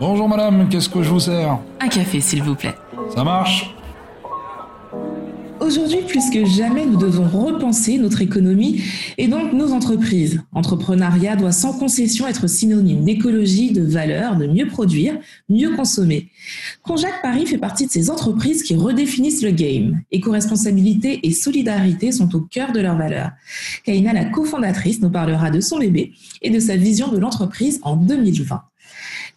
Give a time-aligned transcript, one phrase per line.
[0.00, 2.74] Bonjour madame, qu'est-ce que je vous sers Un café, s'il vous plaît.
[3.12, 3.74] Ça marche
[5.60, 8.80] Aujourd'hui, plus que jamais, nous devons repenser notre économie
[9.18, 10.40] et donc nos entreprises.
[10.52, 15.18] Entrepreneuriat doit sans concession être synonyme d'écologie, de valeur, de mieux produire,
[15.48, 16.28] mieux consommer.
[16.84, 20.00] Conjac Paris fait partie de ces entreprises qui redéfinissent le game.
[20.12, 23.32] Éco-responsabilité et solidarité sont au cœur de leurs valeurs.
[23.82, 27.96] Kaina, la cofondatrice, nous parlera de son bébé et de sa vision de l'entreprise en
[27.96, 28.62] 2020.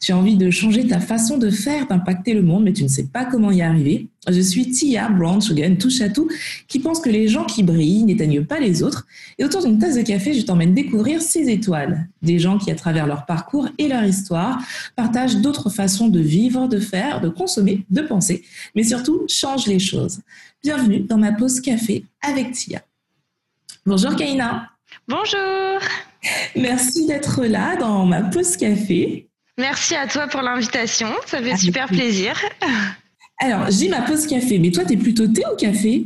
[0.02, 2.88] Tu as envie de changer ta façon de faire, d'impacter le monde, mais tu ne
[2.88, 4.08] sais pas comment y arriver.
[4.28, 6.28] Je suis Tia Brown Sugan, touche à tout,
[6.68, 9.06] qui pense que les gens qui brillent n'éteignent pas les autres.
[9.38, 12.10] Et autour d'une tasse de café, je t'emmène découvrir ces étoiles.
[12.24, 14.60] Des gens qui, à travers leur parcours et leur histoire,
[14.96, 18.44] partagent d'autres façons de vivre, de faire, de consommer, de penser,
[18.76, 20.22] mais surtout changent les choses.
[20.64, 22.82] Bienvenue dans ma pause café avec Tia.
[23.86, 24.68] Bonjour Kaina.
[25.08, 25.80] Bonjour.
[26.56, 29.28] Merci d'être là dans ma pause café.
[29.58, 32.36] Merci à toi pour l'invitation, ça fait super plaisir.
[33.42, 36.06] Alors, j'ai ma pause café, mais toi, tu es plutôt thé ou café?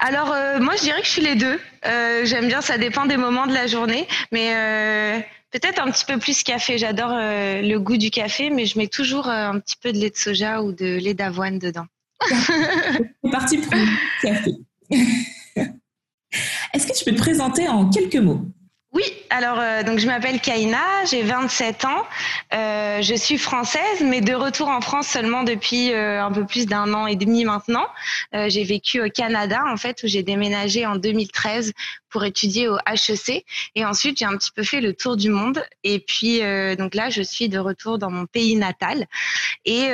[0.00, 1.60] Alors, euh, moi, je dirais que je suis les deux.
[1.86, 6.06] Euh, j'aime bien, ça dépend des moments de la journée, mais euh, peut-être un petit
[6.06, 6.78] peu plus café.
[6.78, 10.16] J'adore le goût du café, mais je mets toujours un petit peu de lait de
[10.16, 11.86] soja ou de lait d'avoine dedans.
[12.30, 13.86] C'est parti pour le
[14.22, 14.52] café.
[16.72, 18.46] Est-ce que tu peux te présenter en quelques mots?
[18.94, 22.04] Oui, alors euh, donc je m'appelle Kaina, j'ai 27 ans,
[22.52, 26.66] euh, je suis française, mais de retour en France seulement depuis euh, un peu plus
[26.66, 27.86] d'un an et demi maintenant.
[28.34, 31.72] j'ai vécu au Canada en fait où j'ai déménagé en 2013
[32.10, 35.64] pour étudier au HEC et ensuite j'ai un petit peu fait le tour du monde.
[35.84, 36.40] Et puis
[36.76, 39.06] donc là je suis de retour dans mon pays natal.
[39.64, 39.88] Et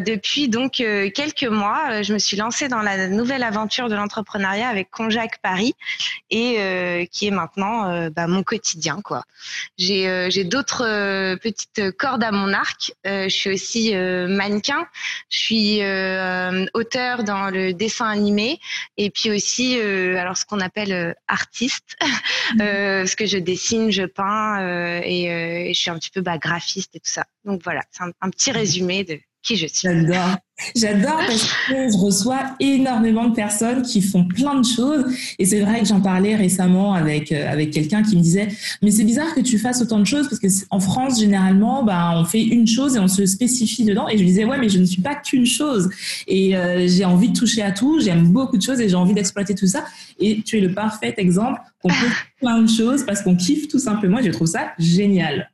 [0.00, 4.90] depuis donc quelques mois je me suis lancée dans la nouvelle aventure de l'entrepreneuriat avec
[4.90, 5.74] Conjac Paris
[6.30, 9.24] et qui est maintenant bah, mon quotidien quoi.
[9.76, 12.92] J'ai euh, j'ai d'autres euh, petites cordes à mon arc.
[13.06, 14.86] Euh, je suis aussi mannequin.
[15.30, 15.80] Je suis
[16.74, 18.60] auteur dans le dessin animé
[18.96, 21.96] et puis aussi alors ce qu'on appelle artiste
[22.54, 22.58] mhm.
[22.58, 27.00] parce que je dessine, je peins et, je suis un petit peu bah, graphiste et
[27.00, 27.24] tout ça.
[27.44, 29.88] Donc voilà, c'est un petit résumé de qui je suis.
[29.88, 30.36] J'adore.
[30.74, 35.04] J'adore parce que je reçois énormément de personnes qui font plein de choses.
[35.38, 38.48] Et c'est vrai que j'en parlais récemment avec, euh, avec quelqu'un qui me disait,
[38.80, 42.12] mais c'est bizarre que tu fasses autant de choses parce que en France, généralement, bah,
[42.14, 44.08] on fait une chose et on se spécifie dedans.
[44.08, 45.90] Et je lui disais, ouais, mais je ne suis pas qu'une chose.
[46.26, 48.00] Et euh, j'ai envie de toucher à tout.
[48.00, 49.84] J'aime beaucoup de choses et j'ai envie d'exploiter tout ça.
[50.18, 53.68] Et tu es le parfait exemple qu'on peut faire plein de choses parce qu'on kiffe
[53.68, 54.20] tout simplement.
[54.20, 55.50] Et je trouve ça génial.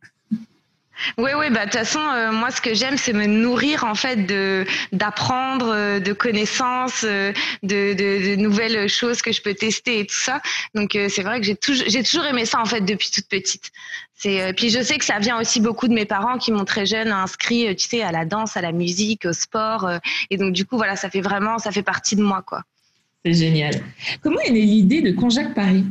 [1.19, 3.95] Oui, oui, bah de toute façon, euh, moi, ce que j'aime, c'est me nourrir en
[3.95, 9.55] fait de d'apprendre, euh, de connaissances, euh, de, de, de, nouvelles choses que je peux
[9.55, 10.41] tester et tout ça.
[10.75, 13.71] Donc, c'est vrai que j'ai toujours j'ai toujours aimé ça en fait depuis toute petite.
[14.15, 16.85] C'est puis je sais que ça vient aussi beaucoup de mes parents qui m'ont très
[16.85, 19.89] jeune inscrit, tu sais, à la danse, à la musique, au sport.
[20.29, 22.63] et donc, du coup, voilà, ça fait vraiment, ça fait partie de moi, quoi.
[23.25, 23.75] C'est génial.
[24.23, 25.85] Comment est née l'idée de Conjac Paris?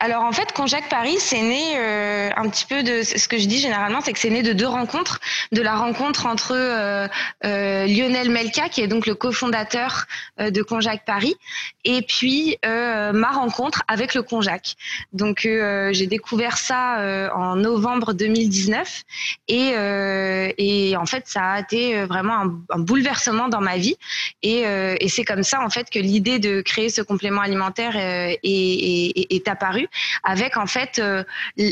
[0.00, 3.46] Alors en fait, Conjac Paris, c'est né euh, un petit peu de ce que je
[3.46, 5.20] dis généralement, c'est que c'est né de deux rencontres,
[5.52, 7.06] de la rencontre entre euh,
[7.44, 10.04] euh, Lionel Melka, qui est donc le cofondateur
[10.38, 11.36] de Conjac Paris,
[11.84, 14.74] et puis ma rencontre avec le Conjac.
[15.12, 19.02] Donc j'ai découvert ça en novembre 2019,
[19.48, 22.34] et, en fait ça a été vraiment
[22.70, 23.96] un, bouleversement dans ma vie,
[24.42, 24.64] et,
[25.08, 29.88] c'est comme ça en fait que l'idée de créer ce complément alimentaire est apparu
[30.22, 31.24] avec en fait euh,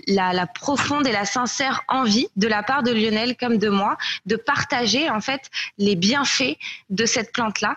[0.07, 3.97] la, profonde et la sincère envie de la part de Lionel comme de moi
[4.27, 6.57] de partager en fait les bienfaits
[6.91, 7.77] de cette plante là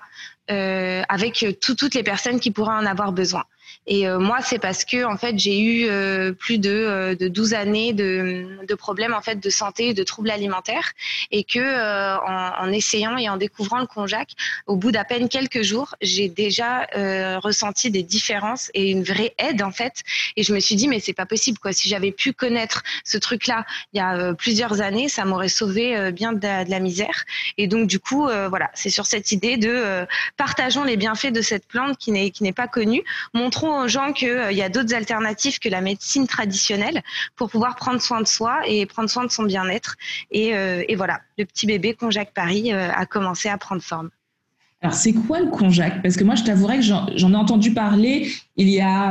[0.51, 3.43] euh, avec toutes les personnes qui pourraient en avoir besoin.
[3.87, 7.27] Et euh, moi, c'est parce que en fait, j'ai eu euh, plus de, euh, de
[7.27, 10.93] 12 années de, de, problèmes en fait de santé, de troubles alimentaires,
[11.31, 14.29] et que en, en, essayant et en découvrant le Conjac,
[14.65, 16.87] au bout d'à peine quelques jours, j'ai déjà
[17.39, 20.03] ressenti des différences et une vraie aide en fait.
[20.35, 21.73] Et je me suis dit mais c'est pas possible quoi.
[21.73, 26.33] Si j'avais pu connaître ce truc-là il y a plusieurs années, ça m'aurait sauvé bien
[26.33, 27.25] de la, de la, misère.
[27.57, 30.05] Et donc du coup, voilà, c'est sur cette idée de
[30.37, 34.13] partageons les bienfaits de cette plante qui n'est qui n'est pas connue, montrons aux gens
[34.13, 37.01] qu'il euh, y a d'autres alternatives que la médecine traditionnelle
[37.35, 39.95] pour pouvoir prendre soin de soi et prendre soin de son bien-être.
[40.31, 44.09] Et, euh, voilà, le petit bébé Conjac Paris euh, a commencé à prendre forme.
[44.81, 46.01] Alors, c'est quoi le Conjac?
[46.03, 49.09] Parce que moi, je t'avouerai que j'en ai entendu parler il y a.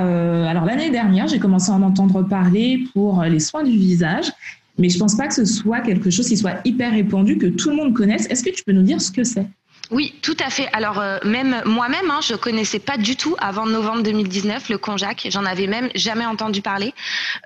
[0.48, 4.30] alors, l'année dernière, j'ai commencé à en entendre parler pour les soins du visage,
[4.78, 7.46] mais je ne pense pas que ce soit quelque chose qui soit hyper répandu, que
[7.46, 8.26] tout le monde connaisse.
[8.26, 9.46] Est-ce que tu peux nous dire ce que c'est?
[9.90, 10.68] Oui, tout à fait.
[10.72, 15.26] Alors euh, même moi-même, hein, je connaissais pas du tout avant novembre 2019 le konjac.
[15.30, 16.94] J'en avais même jamais entendu parler.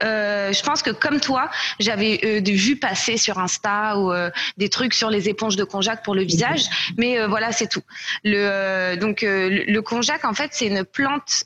[0.04, 1.50] Euh, je pense que comme toi,
[1.80, 5.64] j'avais euh, des vues passer sur Insta ou euh, des trucs sur les éponges de
[5.64, 6.62] konjac pour le visage,
[6.96, 7.82] mais voilà, c'est tout.
[8.24, 11.44] Le donc le, le konjac, en fait, c'est une plante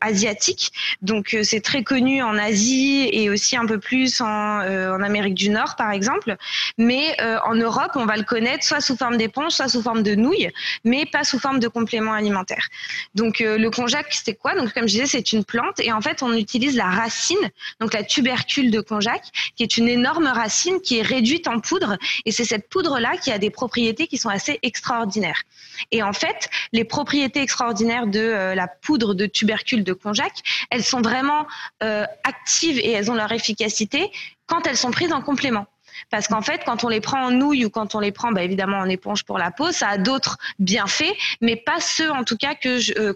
[0.00, 0.72] asiatique.
[1.02, 5.50] Donc c'est très connu en Asie et aussi un peu plus en, en Amérique du
[5.50, 6.36] Nord, par exemple.
[6.78, 10.14] Mais en Europe, on va le connaître soit sous forme d'éponge, soit sous forme de
[10.20, 10.50] nouilles,
[10.84, 12.68] mais pas sous forme de complément alimentaire.
[13.14, 14.54] Donc euh, le konjac, c'est quoi?
[14.54, 17.50] Donc comme je disais, c'est une plante et en fait on utilise la racine,
[17.80, 19.22] donc la tubercule de konjac,
[19.56, 23.30] qui est une énorme racine qui est réduite en poudre et c'est cette poudre-là qui
[23.32, 25.42] a des propriétés qui sont assez extraordinaires.
[25.90, 30.32] Et en fait, les propriétés extraordinaires de euh, la poudre de tubercule de konjac,
[30.70, 31.46] elles sont vraiment
[31.82, 34.10] euh, actives et elles ont leur efficacité
[34.46, 35.66] quand elles sont prises en complément.
[36.08, 38.42] Parce qu'en fait, quand on les prend en nouilles ou quand on les prend, bah,
[38.42, 42.36] évidemment en éponge pour la peau, ça a d'autres bienfaits, mais pas ceux en tout
[42.36, 43.12] cas que je, euh,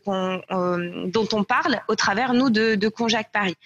[0.50, 3.56] euh, dont on parle au travers nous de, de Conjac Paris.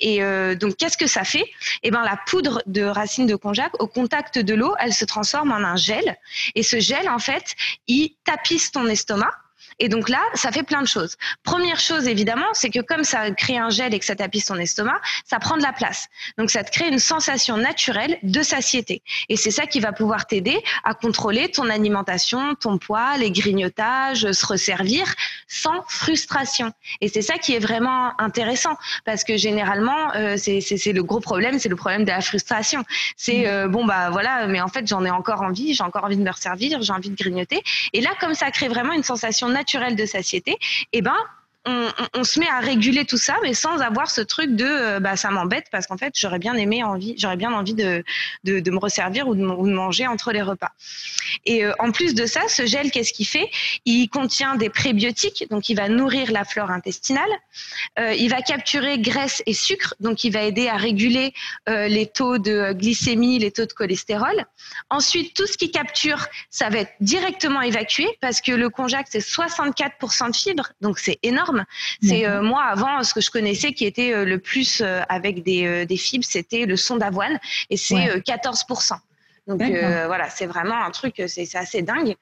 [0.00, 1.44] Et euh, donc, qu'est-ce que ça fait?
[1.82, 5.52] Eh ben, la poudre de racine de Conjac, au contact de l'eau, elle se transforme
[5.52, 6.16] en un gel.
[6.54, 7.54] Et ce gel, en fait,
[7.86, 9.32] il tapisse ton estomac
[9.78, 11.16] et donc là, ça fait plein de choses.
[11.42, 14.56] Première chose, évidemment, c'est que comme ça crée un gel et que ça tapisse ton
[14.56, 16.08] estomac, ça prend de la place.
[16.38, 19.02] Donc ça te crée une sensation naturelle de satiété.
[19.28, 24.30] Et c'est ça qui va pouvoir t'aider à contrôler ton alimentation, ton poids, les grignotages,
[24.30, 25.12] se resservir
[25.48, 26.72] sans frustration.
[27.00, 31.58] Et c'est ça qui est vraiment intéressant parce que généralement, euh, c'est le gros problème,
[31.58, 32.84] c'est le problème de la frustration.
[33.16, 33.46] C'est mmh.
[33.46, 36.22] euh, bon bah voilà, mais en fait j'en ai encore envie, j'ai encore envie de
[36.22, 37.62] me resservir, j'ai envie de grignoter.
[37.92, 40.58] Et là, comme ça crée vraiment une sensation naturelle naturel de satiété,
[40.92, 41.20] eh ben,
[41.64, 45.16] on, se met à réguler tout ça, mais sans avoir ce truc de euh, bah
[45.16, 48.02] ça m'embête parce qu'en fait j'aurais bien aimé envie, j'aurais bien envie de,
[48.44, 50.72] de, me resservir ou de, manger entre les repas.
[51.44, 53.48] Et euh, en plus de ça, ce gel, qu'est-ce qu'il fait?
[53.84, 57.30] Il contient des prébiotiques, donc il va nourrir la flore intestinale.
[57.98, 61.32] Euh, il va capturer graisse et sucre, donc il va aider à réguler
[61.66, 64.46] les taux de glycémie, les taux de cholestérol.
[64.90, 69.20] Ensuite, tout ce qui capture, ça va être directement évacué parce que le konjac c'est
[69.20, 71.51] 64% de fibres, donc c'est énorme
[72.02, 75.42] c'est euh, moi avant ce que je connaissais qui était euh, le plus euh, avec
[75.42, 77.38] des, des fibres, c'était le son d'avoine.
[77.70, 78.96] Et c'est 14%.
[79.46, 82.14] Donc voilà, c'est vraiment un truc, c'est assez dingue.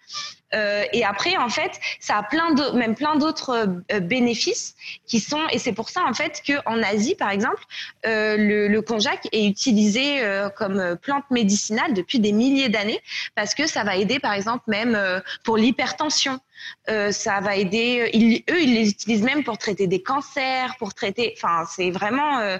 [0.53, 3.69] et après, en fait, ça a plein de, même plein d'autres
[4.01, 4.75] bénéfices
[5.07, 7.63] qui sont, et c'est pour ça en fait qu'en Asie, par exemple,
[8.05, 10.23] le, le konjac est utilisé
[10.57, 13.01] comme plante médicinale depuis des milliers d'années
[13.35, 14.99] parce que ça va aider, par exemple, même
[15.45, 16.41] pour l'hypertension.
[16.89, 18.11] Euh, ça va aider.
[18.51, 21.35] eux, ils les utilisent même pour traiter des cancers, pour traiter.
[21.37, 22.39] Enfin, c'est vraiment.
[22.39, 22.59] Euh,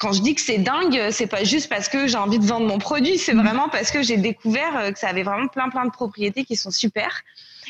[0.00, 2.66] quand je dis que c'est dingue, c'est pas juste parce que j'ai envie de vendre
[2.66, 3.42] mon produit, c'est mm.
[3.42, 6.56] vraiment parce que j'ai découvert euh, que ça avait vraiment plein plein de propriétés qui
[6.56, 7.22] sont super.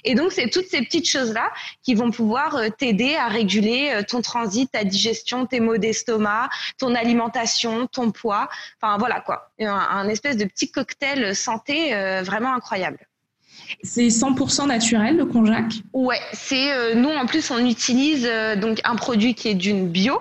[0.05, 1.51] Et donc, c'est toutes ces petites choses-là
[1.83, 6.49] qui vont pouvoir t'aider à réguler ton transit, ta digestion, tes maux d'estomac,
[6.79, 8.49] ton alimentation, ton poids.
[8.81, 9.51] Enfin, voilà quoi.
[9.61, 11.93] Un, espèce de petit cocktail santé
[12.23, 13.11] vraiment incroyable.
[13.83, 15.65] C'est 100% naturel le konjac?
[15.93, 19.89] Ouais, c'est euh, nous en plus on utilise euh, donc un produit qui est d'une
[19.89, 20.21] bio.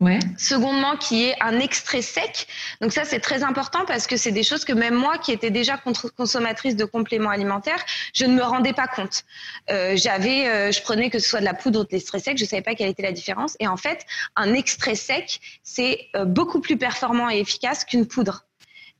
[0.00, 0.18] Ouais.
[0.38, 2.46] Secondement, qui est un extrait sec.
[2.80, 5.50] Donc ça, c'est très important parce que c'est des choses que même moi, qui étais
[5.50, 5.78] déjà
[6.16, 9.24] consommatrice de compléments alimentaires, je ne me rendais pas compte.
[9.70, 12.46] Euh, j'avais, je prenais que ce soit de la poudre ou de l'extrait sec, je
[12.46, 13.56] savais pas quelle était la différence.
[13.60, 14.06] Et en fait,
[14.36, 18.46] un extrait sec, c'est beaucoup plus performant et efficace qu'une poudre.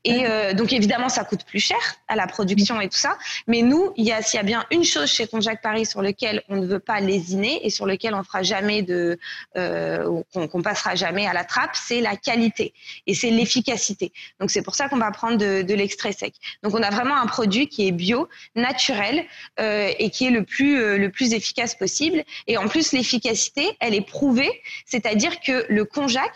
[0.03, 1.77] Et euh, donc évidemment, ça coûte plus cher
[2.07, 3.17] à la production et tout ça.
[3.47, 6.01] Mais nous, il y a s'il y a bien une chose chez Conjac Paris sur
[6.01, 9.19] lequel on ne veut pas lésiner et sur lequel on fera jamais de,
[9.57, 12.73] euh, qu'on passera jamais à la trappe, c'est la qualité
[13.05, 14.11] et c'est l'efficacité.
[14.39, 16.33] Donc c'est pour ça qu'on va prendre de, de l'extrait sec.
[16.63, 19.25] Donc on a vraiment un produit qui est bio, naturel
[19.59, 22.23] euh, et qui est le plus euh, le plus efficace possible.
[22.47, 26.31] Et en plus, l'efficacité, elle est prouvée, c'est-à-dire que le Conjac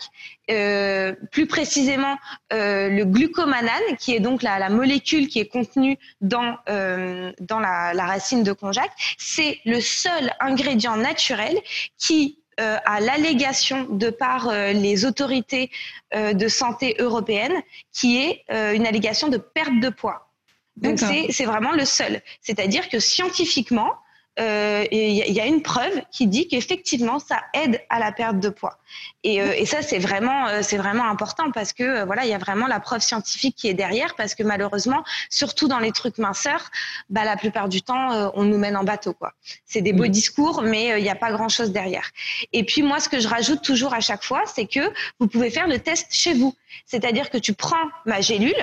[0.50, 2.16] euh, plus précisément
[2.52, 7.58] euh, le glucomanane, qui est donc la, la, molécule qui est contenue dans, euh, dans
[7.58, 11.58] la, la, racine de konjac, c'est le seul ingrédient naturel
[11.98, 15.70] qui euh, a l'allégation de par euh, les autorités
[16.14, 17.60] de santé européennes,
[17.92, 20.30] qui est une allégation de perte de poids.
[20.76, 22.22] Donc c'est vraiment le seul.
[22.40, 23.92] C'est-à-dire que scientifiquement,
[24.38, 28.50] euh, il y, a une preuve qui dit qu'effectivement ça aide à la perte de
[28.50, 28.78] poids.
[29.24, 32.30] Et, euh, et ça c'est vraiment euh, c'est vraiment important parce que euh, voilà il
[32.30, 35.90] y a vraiment la preuve scientifique qui est derrière parce que malheureusement surtout dans les
[35.90, 36.70] trucs minceurs
[37.08, 39.32] bah la plupart du temps on nous mène en bateau quoi.
[39.64, 42.10] C'est des beaux discours mais il n'y a pas grand chose derrière.
[42.52, 45.50] Et puis moi ce que je rajoute toujours à chaque fois c'est que vous pouvez
[45.50, 46.54] faire le test chez vous.
[46.84, 48.54] C'est-à-dire que tu prends ma gélule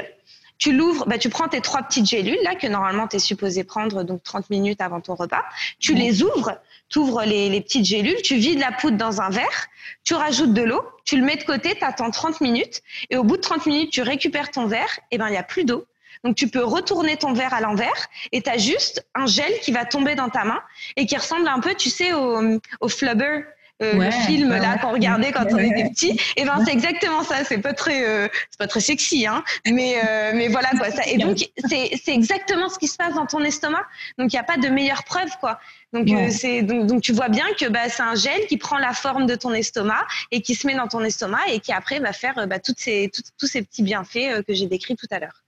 [0.64, 3.66] tu l'ouvres, bah, tu prends tes trois petites gélules là que normalement tu es supposé
[3.66, 5.44] prendre donc 30 minutes avant ton repas.
[5.78, 9.30] Tu les ouvres, tu ouvres les, les, petites gélules, tu vides la poudre dans un
[9.30, 9.68] verre,
[10.06, 13.26] tu rajoutes de l'eau, tu le mets de côté, tu attends 30 minutes et au
[13.26, 15.86] bout de 30 minutes, tu récupères ton verre, et ben il y a plus d'eau.
[16.24, 19.74] Donc tu peux retourner ton verre à l'envers et tu as juste un gel qui
[19.74, 20.62] va tomber dans ta main
[20.96, 23.42] et qui ressemble un peu, tu sais, au, au flubber
[23.84, 26.12] euh, le film là qu'on regardait quand on était petit.
[26.12, 27.44] Et eh ben c'est exactement ça.
[27.44, 29.44] C'est pas très, euh, c'est pas très sexy, hein.
[29.66, 30.90] Mais euh, mais voilà quoi.
[30.92, 31.38] Ça, et donc
[31.70, 33.86] c'est c'est exactement ce qui se passe dans ton estomac.
[34.18, 35.60] Donc il n'y a pas de meilleure preuve quoi.
[35.94, 38.94] Donc c'est donc, donc, tu vois bien que bah, c'est un gel qui prend la
[38.94, 42.14] forme de ton estomac et qui se met dans ton estomac et qui après va
[42.14, 45.44] faire bah, toutes ces tous ces petits bienfaits que j'ai décrits tout à l'heure.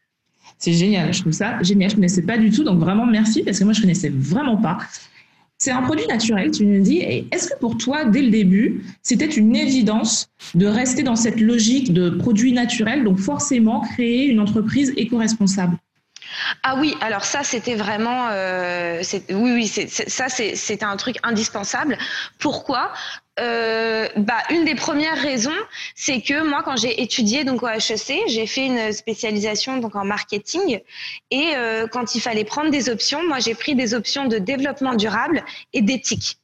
[0.57, 1.89] C'est génial, je trouve ça génial.
[1.89, 4.57] Je ne connaissais pas du tout, donc vraiment merci parce que moi je connaissais vraiment
[4.57, 4.77] pas.
[5.65, 6.99] C'est un produit naturel, tu nous dis.
[7.31, 11.91] Est-ce que pour toi, dès le début, c'était une évidence de rester dans cette logique
[11.91, 15.75] de produit naturel, donc forcément créer une entreprise éco-responsable?
[16.61, 21.97] Ah oui, alors ça c'était vraiment, euh, oui oui, ça c'était un truc indispensable.
[22.37, 22.91] Pourquoi?
[23.39, 25.55] Euh, bah, une des premières raisons,
[25.95, 30.05] c'est que moi, quand j'ai étudié donc au HEC, j'ai fait une spécialisation donc en
[30.05, 30.79] marketing
[31.31, 34.95] et euh, quand il fallait prendre des options, moi j'ai pris des options de développement
[34.95, 36.37] durable et d'éthique.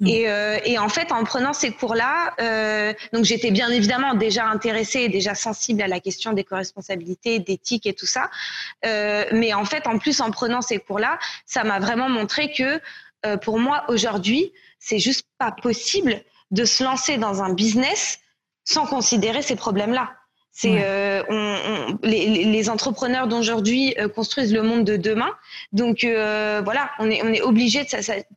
[0.00, 0.06] Mmh.
[0.06, 4.46] Et, euh, et, en fait, en prenant ces cours-là, euh, donc j'étais bien évidemment déjà
[4.46, 8.30] intéressée et déjà sensible à la question des co-responsabilités, d'éthique et tout ça.
[8.86, 12.80] Euh, mais en fait, en plus, en prenant ces cours-là, ça m'a vraiment montré que
[13.26, 18.18] euh, pour moi, aujourd'hui, c'est juste pas possible de se lancer dans un business
[18.64, 20.16] sans considérer ces problèmes-là.
[20.60, 25.30] C'est euh, on, les, les, entrepreneurs d'aujourd'hui euh, construisent le monde de demain.
[25.72, 27.86] Donc euh, voilà, on est on est obligé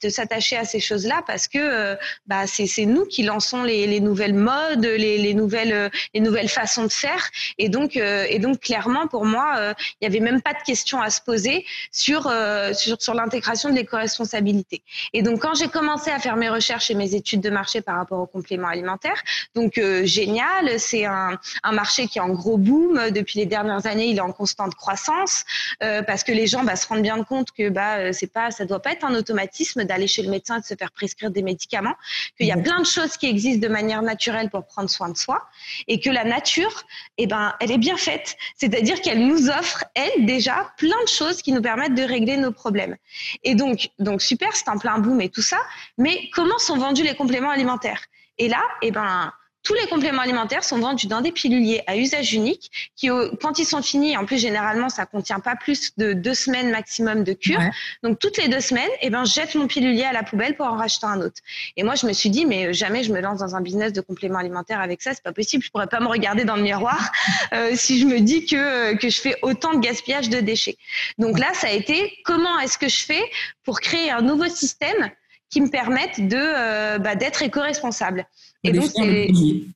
[0.01, 3.99] de s'attacher à ces choses-là parce que euh, bah c'est nous qui lançons les, les
[3.99, 7.29] nouvelles modes, les, les, nouvelles les nouvelles façons de faire.
[7.57, 11.09] Et donc et donc clairement pour moi, il y avait même pas de question à
[11.09, 12.31] se poser sur
[12.73, 14.81] sur, sur l'intégration de l'éco-responsabilité.
[15.11, 17.97] Et donc quand j'ai commencé à faire mes recherches et mes études de marché par
[17.97, 19.21] rapport aux compléments alimentaires,
[19.55, 23.09] donc génial, c'est un un marché qui est en gros boom.
[23.11, 25.43] Depuis les dernières années, il est en constante croissance
[25.81, 28.51] euh, parce que les gens bah, se rendent bien compte que bah, euh, c'est pas,
[28.51, 31.31] ça doit pas être un automatisme d'aller chez le médecin et de se faire prescrire
[31.31, 31.95] des médicaments,
[32.37, 35.17] qu'il y a plein de choses qui existent de manière naturelle pour prendre soin de
[35.17, 35.41] soi
[35.87, 36.83] et que la nature,
[37.17, 38.35] eh ben, elle est bien faite.
[38.55, 42.51] C'est-à-dire qu'elle nous offre, elle, déjà, plein de choses qui nous permettent de régler nos
[42.51, 42.95] problèmes.
[43.43, 45.57] Et donc, donc super, c'est un plein boom et tout ça.
[45.97, 48.01] Mais comment sont vendus les compléments alimentaires?
[48.37, 49.31] Et là, eh ben,
[49.63, 53.07] tous les compléments alimentaires sont vendus dans des piluliers à usage unique qui,
[53.41, 57.23] quand ils sont finis, en plus généralement ça contient pas plus de deux semaines maximum
[57.23, 57.61] de cure.
[58.03, 60.65] Donc toutes les deux semaines, eh ben je jette mon pilulier à la poubelle pour
[60.65, 61.41] en racheter un autre.
[61.77, 64.01] Et moi je me suis dit mais jamais je me lance dans un business de
[64.01, 65.63] compléments alimentaires avec ça, c'est pas possible.
[65.63, 67.11] Je pourrais pas me regarder dans le miroir
[67.53, 70.77] euh, si je me dis que que je fais autant de gaspillage de déchets.
[71.17, 73.23] Donc là ça a été comment est-ce que je fais
[73.63, 75.09] pour créer un nouveau système
[75.49, 78.25] qui me permette de euh, bah, d'être éco-responsable?
[78.65, 79.29] Et donc, c'est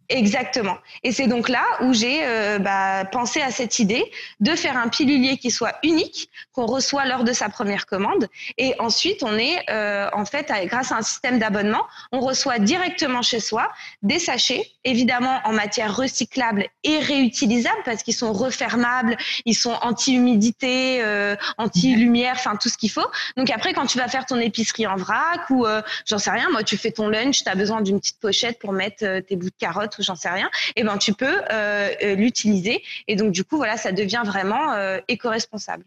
[0.08, 0.78] exactement.
[1.04, 4.88] Et c'est donc là où j'ai euh, bah, pensé à cette idée de faire un
[4.88, 8.30] pilulier qui soit unique, qu'on reçoit lors de sa première commande.
[8.58, 13.22] Et ensuite, on est euh, en fait, grâce à un système d'abonnement, on reçoit directement
[13.22, 13.70] chez soi
[14.04, 21.02] des sachets, évidemment en matière recyclable et réutilisable parce qu'ils sont refermables, ils sont anti-humidité,
[21.04, 23.08] euh, anti-lumière, enfin tout ce qu'il faut.
[23.36, 25.66] Donc après, quand tu vas faire ton épicerie en vrac ou
[26.06, 28.72] j'en sais rien, moi, tu fais ton lunch, tu as besoin d'une petite pochette pour
[28.78, 31.26] mettre euh, tes bouts de carottes ou j'en sais rien, et eh ben tu peux
[31.52, 32.82] euh, euh, l'utiliser.
[33.08, 34.76] Et donc du coup, voilà, ça devient vraiment
[35.08, 35.86] éco-responsable.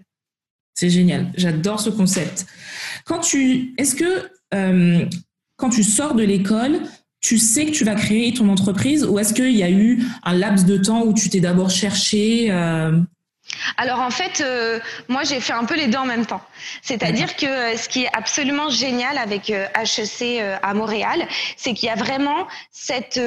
[0.75, 2.47] C'est génial, j'adore ce concept.
[3.05, 4.31] Quand tu, est-ce que
[5.57, 6.81] quand tu sors de l'école,
[7.21, 10.35] tu sais que tu vas créer ton entreprise ou est-ce qu'il y a eu un
[10.35, 12.51] laps de temps où tu t'es d'abord cherché
[13.77, 16.43] alors en fait, euh, moi j'ai fait un peu les deux en même temps.
[16.83, 21.27] C'est-à-dire que euh, ce qui est absolument génial avec HEC euh, à Montréal,
[21.57, 23.21] c'est qu'il y a vraiment cette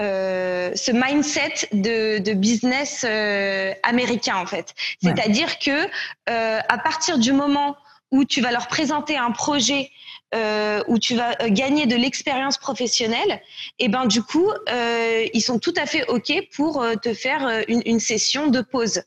[0.00, 3.04] ce mindset de, business
[3.82, 4.74] américain en fait.
[5.02, 5.88] C'est-à-dire que
[6.26, 7.76] à partir du moment
[8.10, 9.90] où tu vas leur présenter un projet
[10.34, 13.40] où tu vas gagner de l'expérience professionnelle,
[13.78, 14.50] et ben du coup,
[15.34, 19.02] ils sont tout à fait ok pour te faire une, une, session de pause.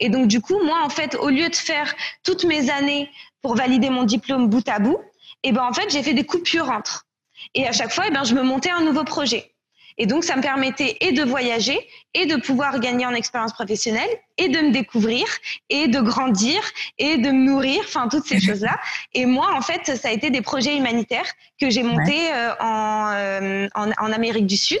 [0.00, 3.10] Et donc, du coup, moi, en fait, au lieu de faire toutes mes années
[3.42, 4.98] pour valider mon diplôme bout à bout,
[5.42, 7.06] et eh ben, en fait, j'ai fait des coupures entre.
[7.54, 9.54] Et à chaque fois, et eh ben, je me montais un nouveau projet.
[9.98, 11.78] Et donc, ça me permettait et de voyager
[12.14, 15.26] et de pouvoir gagner en expérience professionnelle et de me découvrir
[15.68, 16.60] et de grandir
[16.98, 18.78] et de me nourrir, enfin toutes ces choses-là.
[19.12, 21.26] Et moi, en fait, ça a été des projets humanitaires
[21.60, 24.80] que j'ai montés euh, en, en, en, Amérique du Sud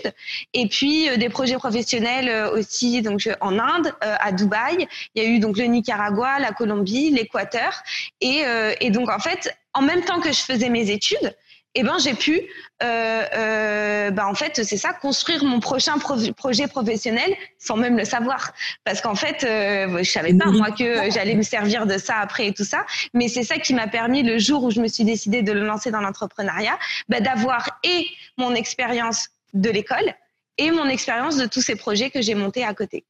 [0.54, 4.88] et puis des projets professionnels aussi donc en Inde, à Dubaï.
[5.14, 7.82] Il y a eu donc le Nicaragua, la Colombie, l'Équateur
[8.20, 8.42] et,
[8.80, 11.34] et donc en fait, en même temps que je faisais mes études,
[11.80, 12.42] eh ben j'ai pu,
[12.80, 18.52] bah, en fait, c'est ça, construire mon prochain projet professionnel sans même le savoir,
[18.84, 22.48] parce qu'en fait, euh, je savais pas moi que j'allais me servir de ça après
[22.48, 25.04] et tout ça, mais c'est ça qui m'a permis le jour où je me suis
[25.04, 28.06] décidée de le lancer dans l'entrepreneuriat, bah, d'avoir et
[28.36, 30.14] mon expérience de l'école
[30.56, 33.04] et mon expérience de tous ces projets que j'ai montés à côté.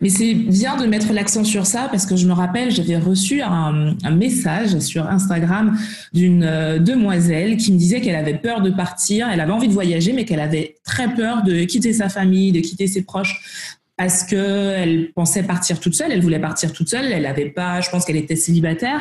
[0.00, 3.42] Mais c'est bien de mettre l'accent sur ça parce que je me rappelle, j'avais reçu
[3.42, 5.76] un, message sur Instagram
[6.12, 9.72] d'une euh, demoiselle qui me disait qu'elle avait peur de partir, elle avait envie de
[9.72, 14.24] voyager, mais qu'elle avait très peur de quitter sa famille, de quitter ses proches parce
[14.24, 18.04] qu'elle pensait partir toute seule, elle voulait partir toute seule, elle n'avait pas, je pense
[18.04, 18.98] qu'elle était célibataire.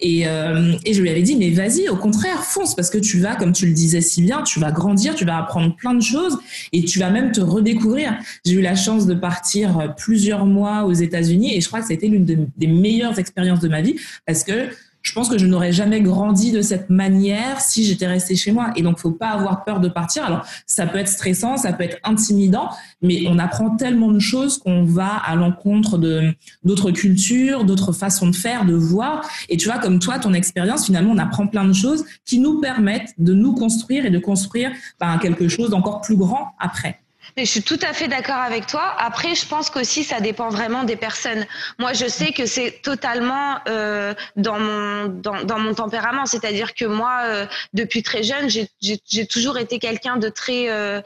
[0.00, 3.18] Et, euh, et, je lui avais dit, mais vas-y, au contraire, fonce, parce que tu
[3.18, 6.00] vas, comme tu le disais si bien, tu vas grandir, tu vas apprendre plein de
[6.00, 6.38] choses
[6.72, 8.16] et tu vas même te redécouvrir.
[8.46, 12.08] J'ai eu la chance de partir plusieurs mois aux États-Unis et je crois que c'était
[12.08, 14.70] l'une des meilleures expériences de ma vie parce que
[15.02, 18.70] je pense que je n'aurais jamais grandi de cette manière si j'étais restée chez moi.
[18.76, 20.24] Et donc, faut pas avoir peur de partir.
[20.24, 22.68] Alors, ça peut être stressant, ça peut être intimidant,
[23.02, 28.28] mais on apprend tellement de choses qu'on va à l'encontre de d'autres cultures, d'autres façons
[28.28, 29.26] de faire, de voir.
[29.48, 32.60] Et tu vois, comme toi, ton expérience, finalement, on apprend plein de choses qui nous
[32.60, 37.00] permettent de nous construire et de construire ben, quelque chose d'encore plus grand après.
[37.36, 38.94] Mais je suis tout à fait d'accord avec toi.
[38.98, 41.46] Après, je pense qu'aussi ça dépend vraiment des personnes.
[41.78, 46.26] Moi, je sais que c'est totalement euh, dans mon dans, dans mon tempérament.
[46.26, 51.00] C'est-à-dire que moi, euh, depuis très jeune, j'ai toujours été quelqu'un de très euh,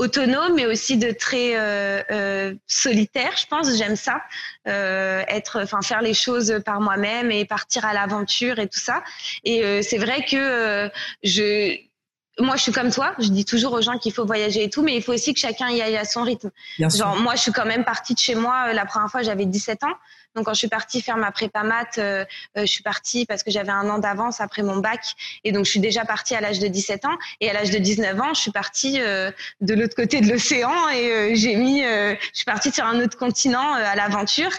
[0.00, 3.32] autonome, mais aussi de très euh, euh, solitaire.
[3.38, 4.22] Je pense, j'aime ça,
[4.66, 9.04] euh, être, enfin, faire les choses par moi-même et partir à l'aventure et tout ça.
[9.44, 10.90] Et c'est vrai que
[11.22, 11.76] je
[12.40, 13.14] moi, je suis comme toi.
[13.18, 15.40] Je dis toujours aux gens qu'il faut voyager et tout, mais il faut aussi que
[15.40, 16.50] chacun y aille à son rythme.
[16.78, 18.68] Genre, moi, je suis quand même partie de chez moi.
[18.68, 19.94] Euh, la première fois, j'avais 17 ans.
[20.34, 22.24] Donc, quand je suis partie faire ma prépa maths, euh,
[22.56, 25.00] euh, je suis partie parce que j'avais un an d'avance après mon bac.
[25.44, 27.18] Et donc, je suis déjà partie à l'âge de 17 ans.
[27.40, 31.34] Et à l'âge de 19 ans, je suis partie de l'autre côté de l'océan et
[31.36, 34.50] j'ai mis, je suis partie sur un autre continent à l'aventure.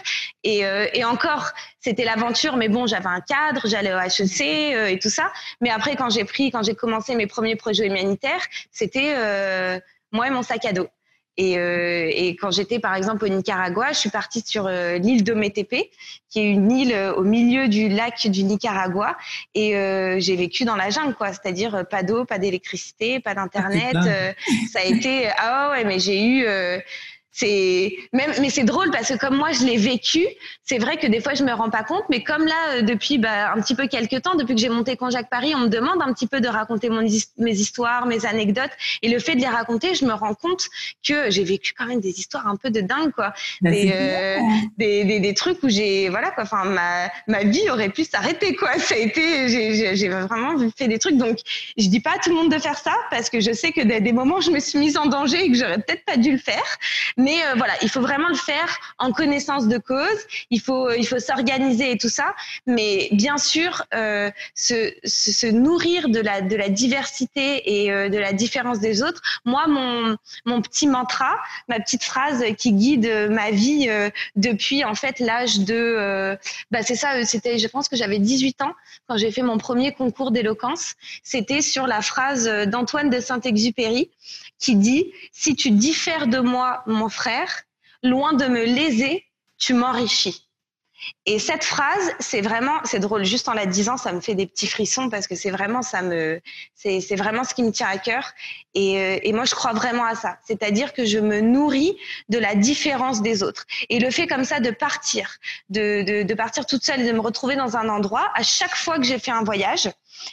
[0.44, 0.60] Et,
[0.92, 1.50] et encore,
[1.80, 5.32] c'était l'aventure, mais bon, j'avais un cadre, j'allais au HEC et tout ça.
[5.60, 9.80] Mais après, quand j'ai pris, quand j'ai commencé mes premiers projets humanitaires, c'était euh,
[10.12, 10.88] moi et mon sac à dos.
[11.36, 15.24] Et, euh, et quand j'étais par exemple au Nicaragua, je suis partie sur euh, l'île
[15.24, 15.74] d'Ometepe,
[16.28, 19.16] qui est une île au milieu du lac du Nicaragua,
[19.54, 19.72] et
[20.18, 21.28] j'ai vécu dans la jungle, quoi.
[21.32, 23.96] C'est-à-dire pas d'eau, pas d'électricité, pas d'internet.
[24.72, 26.46] ça a été ah ouais, mais j'ai eu
[27.32, 30.26] c'est même mais c'est drôle parce que comme moi je l'ai vécu
[30.64, 33.16] c'est vrai que des fois je me rends pas compte mais comme là euh, depuis
[33.16, 36.02] bah, un petit peu quelques temps depuis que j'ai monté Conjac Paris on me demande
[36.02, 37.00] un petit peu de raconter mon,
[37.38, 38.70] mes histoires mes anecdotes.
[39.02, 40.68] Et le fait de les raconter je me rends compte
[41.06, 43.32] que j'ai vécu quand même des histoires un peu de dingue quoi.
[43.60, 44.38] Bah, euh,
[44.76, 46.44] des, des, des, trucs où j'ai voilà quoi.
[46.44, 48.72] Enfin ma, ma vie aurait pu s'arrêter quoi.
[48.78, 49.48] Ça a été
[49.96, 51.16] j'ai vraiment fait des trucs.
[51.16, 51.38] Donc
[51.78, 53.80] je dis pas à tout le monde de faire ça parce que je sais que
[53.80, 56.32] des, des moments je me suis mise en danger et que j'aurais peut-être pas dû
[56.32, 56.78] le faire
[57.22, 60.20] mais euh, voilà, il faut vraiment le faire en connaissance de cause.
[60.50, 62.34] Il faut, il faut s'organiser et tout ça.
[62.66, 68.18] Mais bien sûr, euh, se, se, nourrir de la, de la diversité et euh, de
[68.18, 69.22] la différence des autres.
[69.44, 73.88] Moi, mon, mon petit mantra, ma petite phrase qui guide ma vie
[74.36, 76.36] depuis en fait l'âge de,
[76.70, 78.72] bah c'est ça, c'était, je pense que j'avais 18 ans
[79.08, 80.94] quand j'ai fait mon premier concours d'éloquence.
[81.22, 84.10] C'était sur la phrase d'Antoine de Saint-Exupéry
[84.62, 87.62] qui dit Si tu diffères de moi, mon frère,
[88.02, 89.24] loin de me léser,
[89.58, 90.48] tu m'enrichis.
[91.26, 94.46] Et cette phrase, c'est vraiment, c'est drôle, juste en la disant, ça me fait des
[94.46, 96.40] petits frissons parce que c'est vraiment, ça me,
[96.74, 98.32] c'est vraiment ce qui me tient à cœur.
[98.74, 100.38] Et, euh, et moi, je crois vraiment à ça.
[100.46, 101.96] C'est-à-dire que je me nourris
[102.28, 103.66] de la différence des autres.
[103.88, 105.36] Et le fait comme ça de partir,
[105.70, 108.98] de, de, partir toute seule et de me retrouver dans un endroit, à chaque fois
[108.98, 109.90] que j'ai fait un voyage,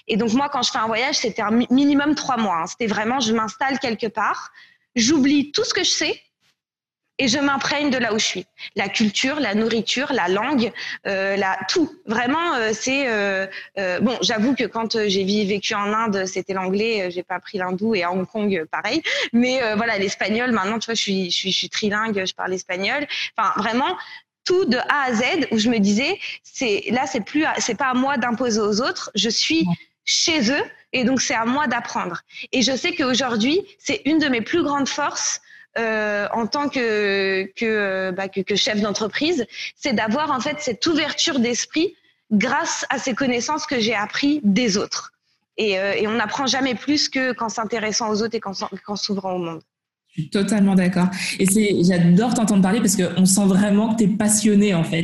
[0.07, 2.61] et donc moi, quand je fais un voyage, c'était un minimum trois mois.
[2.61, 2.67] Hein.
[2.67, 4.51] C'était vraiment, je m'installe quelque part,
[4.95, 6.21] j'oublie tout ce que je sais
[7.19, 8.45] et je m'imprègne de là où je suis.
[8.75, 10.71] La culture, la nourriture, la langue,
[11.05, 11.93] euh, la, tout.
[12.05, 13.45] Vraiment, euh, c'est euh,
[13.77, 14.17] euh, bon.
[14.21, 17.11] J'avoue que quand euh, j'ai vécu en Inde, c'était l'anglais.
[17.11, 19.03] J'ai pas appris l'hindou et à Hong Kong, pareil.
[19.33, 20.51] Mais voilà, l'espagnol.
[20.51, 22.25] Maintenant, tu vois, je suis, je suis, je suis trilingue.
[22.25, 23.05] Je parle espagnol.
[23.37, 23.97] Enfin, vraiment,
[24.45, 27.89] tout de A à Z où je me disais c'est là c'est plus c'est pas
[27.89, 29.67] à moi d'imposer aux autres je suis
[30.05, 32.21] chez eux et donc c'est à moi d'apprendre.
[32.51, 35.41] Et je sais qu'aujourd'hui, c'est une de mes plus grandes forces
[35.77, 40.85] euh, en tant que que, bah, que, que chef d'entreprise, c'est d'avoir en fait cette
[40.85, 41.95] ouverture d'esprit
[42.31, 45.13] grâce à ces connaissances que j'ai appris des autres.
[45.57, 49.33] Et, euh, et on n'apprend jamais plus que qu'en s'intéressant aux autres et qu'en s'ouvrant
[49.33, 49.61] au monde.
[50.15, 51.07] Je suis totalement d'accord.
[51.39, 55.03] Et c'est, j'adore t'entendre parler parce qu'on sent vraiment que tu es passionné en fait.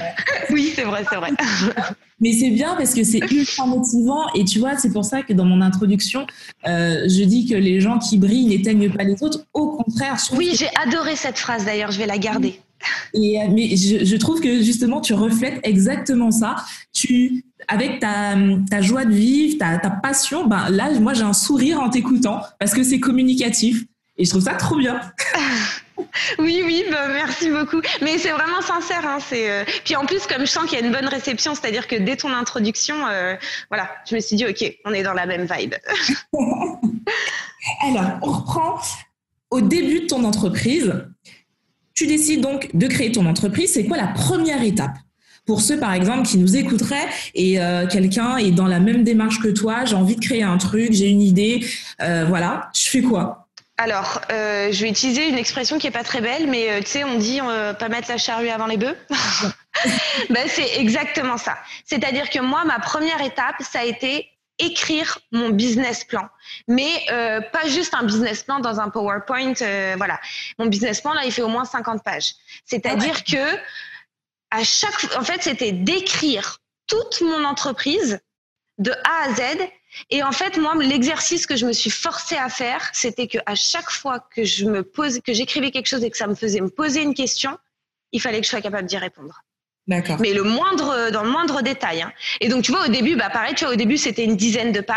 [0.50, 1.30] oui, c'est vrai, c'est vrai.
[2.20, 5.32] Mais c'est bien parce que c'est ultra motivant et tu vois, c'est pour ça que
[5.32, 6.26] dans mon introduction,
[6.66, 9.44] euh, je dis que les gens qui brillent n'éteignent pas les autres.
[9.52, 10.16] Au contraire.
[10.32, 12.60] Oui, j'ai adoré cette phrase d'ailleurs, je vais la garder.
[13.14, 16.56] Et, euh, mais je, je, trouve que justement, tu reflètes exactement ça.
[16.92, 18.36] Tu, avec ta,
[18.70, 22.40] ta joie de vivre, ta, ta passion, ben là, moi, j'ai un sourire en t'écoutant
[22.58, 23.84] parce que c'est communicatif.
[24.16, 25.00] Et je trouve ça trop bien.
[26.38, 27.80] Oui, oui, bah, merci beaucoup.
[28.02, 29.06] Mais c'est vraiment sincère.
[29.06, 29.64] Hein, c'est euh...
[29.84, 32.16] Puis en plus, comme je sens qu'il y a une bonne réception, c'est-à-dire que dès
[32.16, 33.34] ton introduction, euh,
[33.68, 35.74] voilà, je me suis dit, OK, on est dans la même vibe.
[37.82, 38.78] Alors, on reprend
[39.50, 40.92] au début de ton entreprise.
[41.94, 43.72] Tu décides donc de créer ton entreprise.
[43.72, 44.96] C'est quoi la première étape?
[45.46, 49.40] Pour ceux, par exemple, qui nous écouteraient et euh, quelqu'un est dans la même démarche
[49.40, 51.66] que toi, j'ai envie de créer un truc, j'ai une idée,
[51.98, 53.43] voilà, je fais quoi?
[53.76, 56.86] Alors, euh, je vais utiliser une expression qui est pas très belle, mais euh, tu
[56.86, 58.96] sais, on dit euh, pas mettre la charrue avant les bœufs.
[60.30, 61.58] ben, c'est exactement ça.
[61.84, 66.28] C'est-à-dire que moi, ma première étape, ça a été écrire mon business plan,
[66.68, 69.54] mais euh, pas juste un business plan dans un PowerPoint.
[69.62, 70.20] Euh, voilà,
[70.58, 72.34] mon business plan là, il fait au moins 50 pages.
[72.64, 73.58] C'est-à-dire ah que
[74.50, 78.20] à chaque, en fait, c'était d'écrire toute mon entreprise
[78.78, 79.42] de A à Z
[80.10, 83.54] et en fait, moi, l'exercice que je me suis forcée à faire, c'était que à
[83.54, 86.60] chaque fois que je me pose, que j'écrivais quelque chose et que ça me faisait
[86.60, 87.58] me poser une question,
[88.12, 89.42] il fallait que je sois capable d'y répondre.
[89.86, 90.16] D'accord.
[90.18, 92.00] Mais le moindre, dans le moindre détail.
[92.00, 92.12] Hein.
[92.40, 94.72] Et donc, tu vois, au début, bah, pareil, tu vois, au début, c'était une dizaine
[94.72, 94.96] de pages.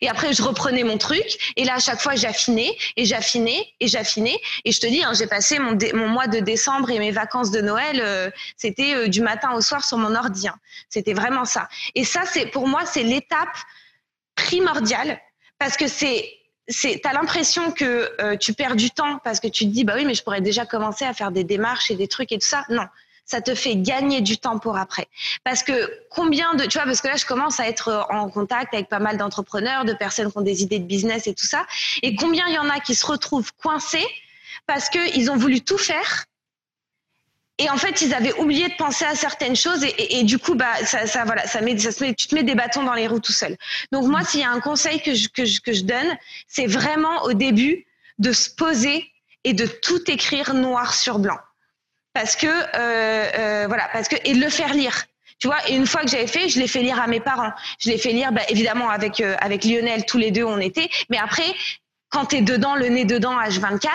[0.00, 1.52] Et après, je reprenais mon truc.
[1.56, 4.38] Et là, à chaque fois, j'affinais et j'affinais et j'affinais.
[4.64, 7.50] Et je te dis, hein, j'ai passé mon, mon mois de décembre et mes vacances
[7.50, 10.46] de Noël, euh, c'était euh, du matin au soir sur mon ordi.
[10.46, 10.54] Hein.
[10.88, 11.68] C'était vraiment ça.
[11.96, 13.48] Et ça, c'est, pour moi, c'est l'étape
[14.44, 15.20] primordial
[15.58, 16.28] parce que c'est
[16.68, 19.94] c'est t'as l'impression que euh, tu perds du temps parce que tu te dis bah
[19.96, 22.48] oui mais je pourrais déjà commencer à faire des démarches et des trucs et tout
[22.48, 22.64] ça.
[22.68, 22.86] Non
[23.26, 25.06] ça te fait gagner du temps pour après.
[25.44, 28.74] Parce que combien de tu vois parce que là je commence à être en contact
[28.74, 31.64] avec pas mal d'entrepreneurs de personnes qui ont des idées de business et tout ça.
[32.02, 34.06] Et combien il y en a qui se retrouvent coincés
[34.66, 36.24] parce que ils ont voulu tout faire
[37.60, 40.74] et en fait, ils avaient oublié de penser à certaines choses et, du coup, bah,
[40.86, 43.06] ça, ça, voilà, ça met, ça se met, tu te mets des bâtons dans les
[43.06, 43.54] roues tout seul.
[43.92, 46.16] Donc moi, s'il y a un conseil que je, que je, que je donne,
[46.48, 47.86] c'est vraiment au début
[48.18, 49.12] de se poser
[49.44, 51.38] et de tout écrire noir sur blanc.
[52.14, 55.04] Parce que, euh, euh, voilà, parce que, et de le faire lire.
[55.38, 57.52] Tu vois, et une fois que j'avais fait, je l'ai fait lire à mes parents.
[57.78, 60.88] Je l'ai fait lire, bah, évidemment, avec, euh, avec Lionel, tous les deux, on était.
[61.10, 61.54] Mais après,
[62.10, 63.88] quand tu es dedans, le nez dedans, H24,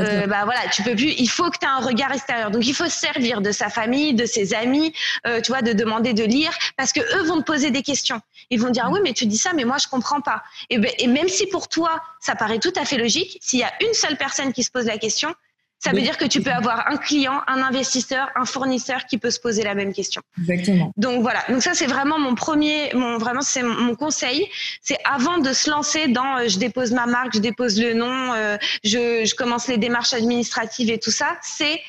[0.00, 1.14] euh, bah voilà, tu peux plus.
[1.16, 2.50] Il faut que tu aies un regard extérieur.
[2.50, 4.92] Donc il faut se servir de sa famille, de ses amis,
[5.26, 8.20] euh, tu vois, de demander de lire, parce que eux vont te poser des questions.
[8.50, 10.42] Ils vont dire oui, mais tu dis ça, mais moi je comprends pas.
[10.70, 13.64] Et, ben, et même si pour toi ça paraît tout à fait logique, s'il y
[13.64, 15.34] a une seule personne qui se pose la question,
[15.82, 19.30] ça veut dire que tu peux avoir un client, un investisseur, un fournisseur qui peut
[19.30, 20.22] se poser la même question.
[20.38, 20.92] Exactement.
[20.96, 21.42] Donc voilà.
[21.48, 24.48] Donc ça c'est vraiment mon premier, mon vraiment c'est mon conseil.
[24.80, 28.32] C'est avant de se lancer dans, euh, je dépose ma marque, je dépose le nom,
[28.34, 31.36] euh, je, je commence les démarches administratives et tout ça.
[31.42, 31.80] C'est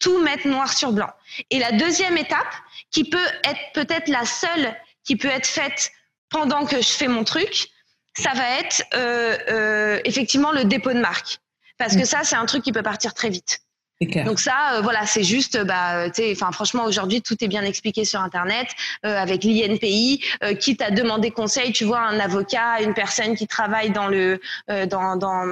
[0.00, 1.10] tout mettre noir sur blanc.
[1.50, 2.54] Et la deuxième étape,
[2.90, 5.90] qui peut être peut-être la seule qui peut être faite
[6.30, 7.68] pendant que je fais mon truc,
[8.16, 11.38] ça va être euh, euh, effectivement le dépôt de marque.
[11.78, 12.06] Parce que mm.
[12.06, 13.60] ça, c'est un truc qui peut partir très vite.
[14.00, 18.20] Donc ça, euh, voilà, c'est juste, bah, enfin, franchement, aujourd'hui, tout est bien expliqué sur
[18.20, 18.66] Internet
[19.06, 20.22] euh, avec l'INPI.
[20.42, 24.40] Euh, quitte à demander conseil, tu vois, un avocat, une personne qui travaille dans le,
[24.70, 25.46] euh, dans, dans,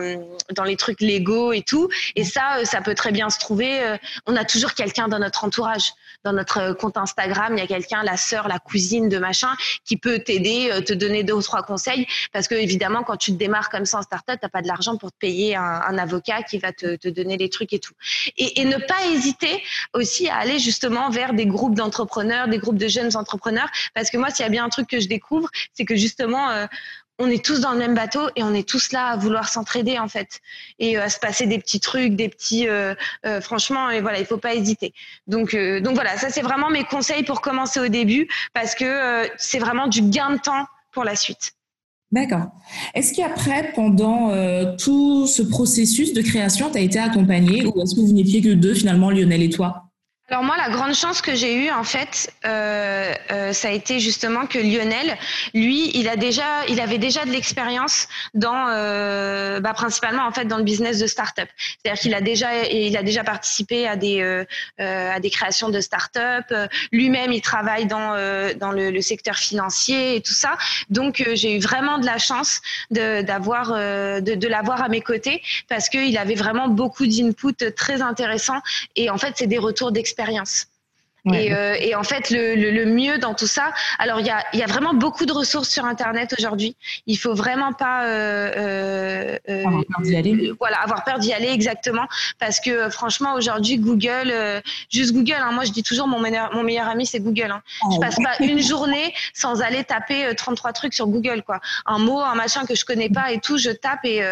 [0.54, 1.88] dans les trucs légaux et tout.
[2.16, 3.96] Et ça, euh, ça peut très bien se trouver.
[4.26, 5.92] on a toujours quelqu'un dans notre entourage,
[6.24, 9.50] dans notre compte Instagram, il y a quelqu'un, la sœur, la cousine de machin,
[9.84, 12.06] qui peut t'aider, te donner deux ou trois conseils.
[12.32, 14.96] Parce que évidemment, quand tu te démarres comme ça en startup, t'as pas de l'argent
[14.96, 17.92] pour te payer un, avocat qui va te, donner les trucs et tout
[18.36, 22.78] et, et, ne pas hésiter aussi à aller justement vers des groupes d'entrepreneurs, des groupes
[22.78, 25.48] de jeunes entrepreneurs, parce que moi, s'il y a bien un truc que je découvre,
[25.74, 26.66] c'est que justement, euh,
[27.22, 29.98] on est tous dans le même bateau et on est tous là à vouloir s'entraider
[29.98, 30.40] en fait
[30.80, 34.18] et euh, à se passer des petits trucs, des petits, euh, euh franchement, et voilà,
[34.18, 34.92] il faut pas hésiter.
[35.28, 39.58] Donc, donc voilà, ça c'est vraiment mes conseils pour commencer au début, parce que c'est
[39.58, 41.52] vraiment du gain de temps pour la suite.
[42.10, 42.46] D'accord.
[42.94, 44.30] Est-ce qu'après, pendant
[44.76, 48.52] tout ce processus de création, tu as été accompagné ou est-ce que vous n'étiez que
[48.52, 49.91] deux finalement, Lionel et toi?
[50.32, 54.00] Alors moi, la grande chance que j'ai eue, en fait, euh, euh, ça a été
[54.00, 55.18] justement que Lionel,
[55.52, 60.46] lui, il a déjà, il avait déjà de l'expérience dans, euh, bah, principalement en fait
[60.46, 61.50] dans le business de start-up.
[61.58, 64.22] C'est-à-dire qu'il a déjà, il a déjà participé à des,
[64.78, 66.46] à des créations de start-up.
[66.92, 68.12] Lui-même, il travaille dans,
[68.56, 70.56] dans le, secteur financier et tout ça.
[70.88, 75.90] Donc, j'ai eu vraiment de la chance d'avoir, de, de l'avoir à mes côtés parce
[75.90, 78.62] qu'il avait vraiment beaucoup d'input très intéressants.
[78.96, 80.71] Et en fait, c'est des retours d'expérience expérience.
[81.30, 84.30] Et, euh, et, en fait, le, le, le, mieux dans tout ça, alors il y
[84.30, 86.74] a, y a, vraiment beaucoup de ressources sur Internet aujourd'hui.
[87.06, 90.48] Il faut vraiment pas euh, euh, avoir peur d'y aller.
[90.48, 92.08] Euh, voilà, avoir peur d'y aller exactement,
[92.40, 95.36] parce que euh, franchement aujourd'hui Google, euh, juste Google.
[95.38, 97.52] Hein, moi je dis toujours mon meilleur, mon meilleur ami c'est Google.
[97.52, 97.62] Hein.
[97.84, 97.92] Oh.
[97.94, 101.60] Je passe pas une journée sans aller taper 33 trucs sur Google quoi.
[101.86, 104.22] Un mot, un machin que je connais pas et tout, je tape et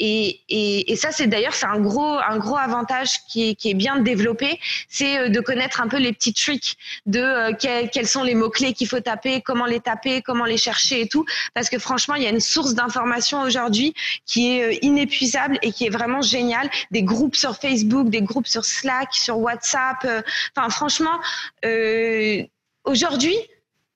[0.00, 3.70] et, et, et ça c'est d'ailleurs c'est un gros un gros avantage qui est, qui
[3.70, 8.06] est bien développé, c'est de connaître un peu les petits trick de euh, quels, quels,
[8.06, 11.24] sont les mots-clés qu'il faut taper, comment les taper, comment les chercher et tout.
[11.54, 13.94] Parce que franchement, il y a une source d'information aujourd'hui
[14.26, 16.70] qui est euh, inépuisable et qui est vraiment géniale.
[16.90, 19.98] Des groupes sur Facebook, des groupes sur Slack, sur WhatsApp.
[20.04, 20.22] Euh,
[20.56, 21.20] enfin, franchement,
[21.64, 22.42] euh,
[22.84, 23.34] aujourd'hui,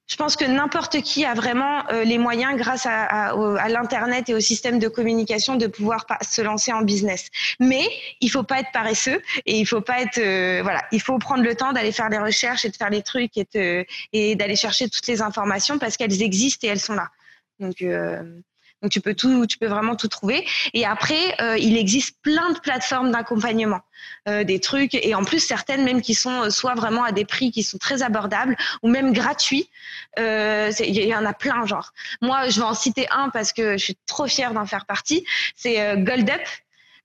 [0.07, 4.29] je pense que n'importe qui a vraiment euh, les moyens, grâce à, à, à l'internet
[4.29, 7.29] et au système de communication, de pouvoir se lancer en business.
[7.59, 7.89] Mais
[8.21, 11.43] il faut pas être paresseux et il faut pas être euh, voilà, il faut prendre
[11.43, 14.89] le temps d'aller faire les recherches et de faire les trucs et, et d'aller chercher
[14.89, 17.09] toutes les informations parce qu'elles existent et elles sont là.
[17.59, 18.23] Donc euh,
[18.87, 20.47] donc tu peux tout, tu peux vraiment tout trouver.
[20.73, 23.81] Et après, euh, il existe plein de plateformes d'accompagnement,
[24.29, 27.25] euh, des trucs et en plus certaines même qui sont euh, soit vraiment à des
[27.25, 29.69] prix qui sont très abordables ou même gratuits.
[30.21, 31.93] Euh, il y en a plein genre.
[32.23, 35.25] Moi, je vais en citer un parce que je suis trop fière d'en faire partie.
[35.57, 36.43] C'est euh, Gold Up.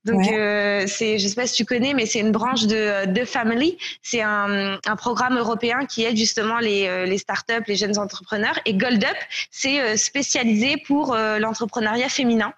[0.04, 0.34] Donc ouais.
[0.34, 3.78] euh, c'est, je sais pas si tu connais, mais c'est une branche de de Family.
[4.02, 8.58] C'est un, un programme européen qui aide justement les euh, les startups, les jeunes entrepreneurs.
[8.66, 9.18] Et Gold Up,
[9.52, 12.54] c'est euh, spécialisé pour euh, l'entrepreneuriat féminin.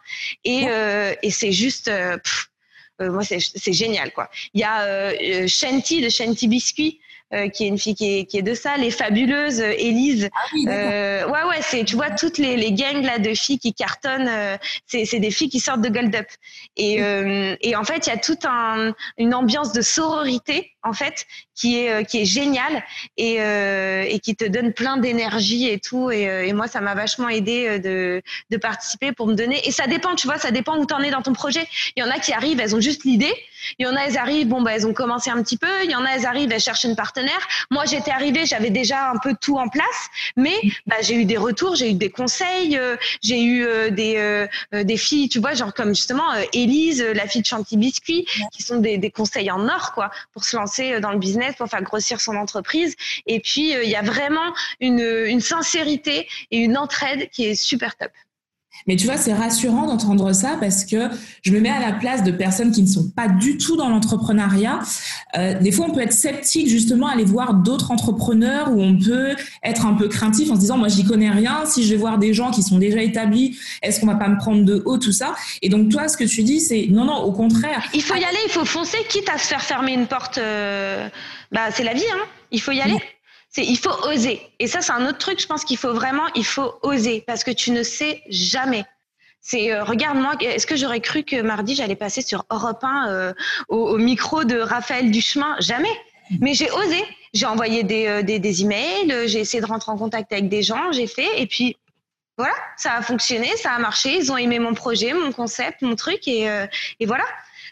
[0.45, 1.17] Et ouais.
[1.21, 1.91] et c'est juste.
[2.23, 2.49] Pff,
[2.99, 4.29] moi, c'est, c'est génial, quoi.
[4.53, 6.99] Il y a Shanti de Shanti Biscuit
[7.33, 10.29] euh, qui est une fille qui est, qui est de ça, les fabuleuses, euh, Élise.
[10.33, 13.59] Ah oui, euh, ouais, ouais, c'est, tu vois, toutes les, les gangs là de filles
[13.59, 16.27] qui cartonnent, euh, c'est, c'est des filles qui sortent de Gold Up.
[16.77, 20.91] Et, euh, et en fait, il y a toute un, une ambiance de sororité en
[20.93, 22.83] fait qui est qui est géniale
[23.15, 26.11] et, et qui te donne plein d'énergie et tout.
[26.11, 29.61] Et, et moi, ça m'a vachement aidé de, de participer pour me donner.
[29.65, 31.65] Et ça dépend, tu vois, ça dépend où t'en es dans ton projet.
[31.95, 33.33] Il y en a qui arrivent, elles ont juste l'idée.
[33.79, 35.83] Il y en a, elles arrivent, bon, bah, elles ont commencé un petit peu.
[35.83, 37.47] Il y en a, elles arrivent, elles cherchent une partenaire.
[37.71, 41.37] Moi, j'étais arrivée, j'avais déjà un peu tout en place, mais bah, j'ai eu des
[41.37, 44.47] retours, j'ai eu des conseils, euh, j'ai eu euh, des, euh,
[44.83, 46.23] des filles, tu vois, genre comme justement
[46.53, 50.43] Élise, la fille de Chanty Biscuit, qui sont des, des, conseils en or, quoi, pour
[50.43, 52.95] se lancer dans le business, pour faire grossir son entreprise.
[53.25, 57.95] Et puis, il y a vraiment une, une sincérité et une entraide qui est super
[57.95, 58.11] top.
[58.87, 61.09] Mais tu vois, c'est rassurant d'entendre ça parce que
[61.41, 63.89] je me mets à la place de personnes qui ne sont pas du tout dans
[63.89, 64.79] l'entrepreneuriat.
[65.37, 68.97] Euh, des fois, on peut être sceptique justement à aller voir d'autres entrepreneurs où on
[68.97, 71.65] peut être un peu craintif en se disant, moi, j'y connais rien.
[71.65, 74.37] Si je vais voir des gens qui sont déjà établis, est-ce qu'on va pas me
[74.37, 75.35] prendre de haut, tout ça?
[75.61, 77.83] Et donc, toi, ce que tu dis, c'est non, non, au contraire.
[77.93, 80.37] Il faut y aller, il faut foncer, quitte à se faire fermer une porte.
[80.37, 81.07] Euh...
[81.51, 82.25] Bah, c'est la vie, hein.
[82.51, 82.99] Il faut y aller.
[83.53, 84.41] C'est il faut oser.
[84.59, 85.39] Et ça, c'est un autre truc.
[85.39, 88.83] Je pense qu'il faut vraiment, il faut oser parce que tu ne sais jamais.
[89.41, 93.33] C'est euh, regarde-moi, est-ce que j'aurais cru que mardi j'allais passer sur Europe 1 euh,
[93.67, 95.55] au, micro de Raphaël Duchemin?
[95.59, 95.91] Jamais.
[96.39, 97.03] Mais j'ai osé.
[97.33, 100.61] J'ai envoyé des, euh, des, des emails, j'ai essayé de rentrer en contact avec des
[100.61, 101.77] gens, j'ai fait et puis
[102.37, 104.17] voilà, ça a fonctionné, ça a marché.
[104.17, 106.65] Ils ont aimé mon projet, mon concept, mon truc et, euh,
[106.99, 107.25] et voilà.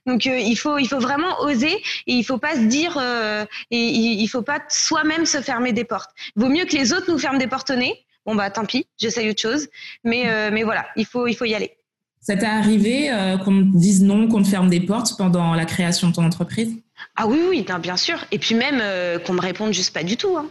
[0.05, 1.73] Donc euh, il faut il faut vraiment oser
[2.07, 5.73] et il faut pas se dire euh, et il, il faut pas soi-même se fermer
[5.73, 6.09] des portes.
[6.35, 8.03] Vaut mieux que les autres nous ferment des portes au nez.
[8.25, 9.67] Bon bah tant pis, j'essaye autre chose.
[10.03, 11.77] Mais euh, mais voilà, il faut il faut y aller.
[12.19, 13.09] Ça t'est arrivé
[13.43, 16.71] qu'on te dise non, qu'on te ferme des portes pendant la création de ton entreprise?
[17.15, 18.23] Ah oui oui, non, bien sûr.
[18.29, 18.79] Et puis même
[19.25, 20.37] qu'on me réponde juste pas du tout.
[20.37, 20.45] Hein.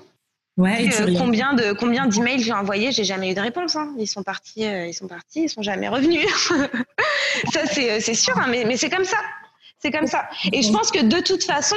[0.61, 3.77] Ouais, et euh, combien de combien d'emails j'ai envoyés, j'ai jamais eu de réponse.
[3.77, 3.95] Hein.
[3.99, 6.27] Ils sont partis, euh, ils sont partis, ils sont jamais revenus.
[7.53, 9.17] ça c'est c'est sûr, hein, mais mais c'est comme ça.
[9.83, 10.29] C'est comme ça.
[10.53, 11.77] Et je pense que de toute façon,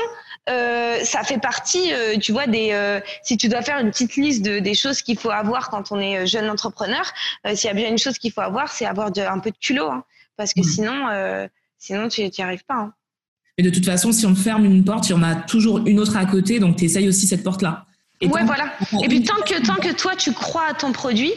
[0.50, 2.72] euh, ça fait partie, euh, tu vois, des.
[2.72, 5.92] Euh, si tu dois faire une petite liste de, des choses qu'il faut avoir quand
[5.92, 7.10] on est jeune entrepreneur,
[7.56, 9.58] s'il y a bien une chose qu'il faut avoir, c'est avoir de, un peu de
[9.58, 10.04] culot, hein,
[10.36, 10.63] parce que mmh.
[10.63, 12.76] sinon, sinon tu n'y arrives pas.
[12.76, 12.94] Hein.
[13.58, 16.00] Et de toute façon, si on ferme une porte, il y en a toujours une
[16.00, 17.86] autre à côté, donc tu essayes aussi cette porte-là.
[18.20, 18.74] Et ouais, voilà.
[19.02, 21.34] Et puis tant que tant que toi tu crois à ton produit,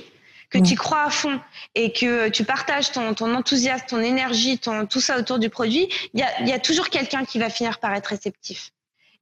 [0.61, 1.41] que tu crois à fond
[1.75, 5.89] et que tu partages ton, ton enthousiasme, ton énergie, ton, tout ça autour du produit,
[6.15, 8.73] il y a, y a toujours quelqu'un qui va finir par être réceptif.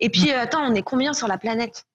[0.01, 1.87] Et puis, attends, on est combien sur la planète?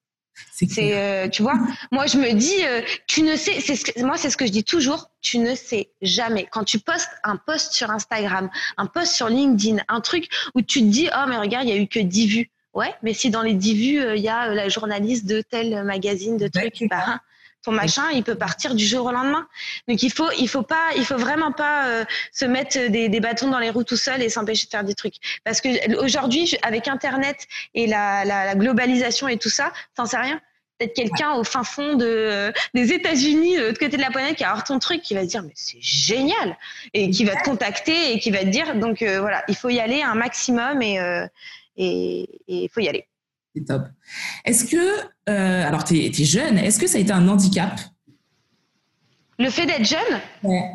[0.52, 1.56] C'est, euh, tu vois,
[1.92, 4.52] moi je me dis, euh, tu ne sais, c'est ce moi c'est ce que je
[4.52, 6.48] dis toujours, tu ne sais jamais.
[6.52, 10.80] Quand tu postes un post sur Instagram, un post sur LinkedIn, un truc où tu
[10.82, 12.52] te dis, oh mais regarde, il y a eu que 10 vues.
[12.74, 15.84] Ouais, mais si dans les 10 vues, euh, il y a la journaliste de tel
[15.84, 17.20] magazine, de truc, bah,
[17.64, 19.48] ton machin, il peut partir du jour au lendemain.
[19.88, 23.50] Donc il faut, il faut pas, il faut vraiment pas se mettre des, des, bâtons
[23.50, 25.16] dans les roues tout seul et s'empêcher de faire des trucs.
[25.44, 30.18] Parce que aujourd'hui, avec Internet et la, la, la globalisation et tout ça, t'en sais
[30.18, 30.40] rien
[30.80, 34.44] peut-être quelqu'un au fin fond de, des États-Unis, de l'autre côté de la planète, qui
[34.44, 36.58] a avoir ton truc, qui va se dire mais c'est génial
[36.94, 39.70] et qui va te contacter et qui va te dire donc euh, voilà, il faut
[39.70, 41.28] y aller un maximum et euh,
[41.82, 43.09] et il faut y aller.
[43.56, 43.84] C'est top.
[44.46, 47.80] Est-ce que euh, alors tu es, jeune, est-ce que ça a été un handicap?
[49.38, 50.22] Le fait d'être jeune?
[50.44, 50.72] Ouais.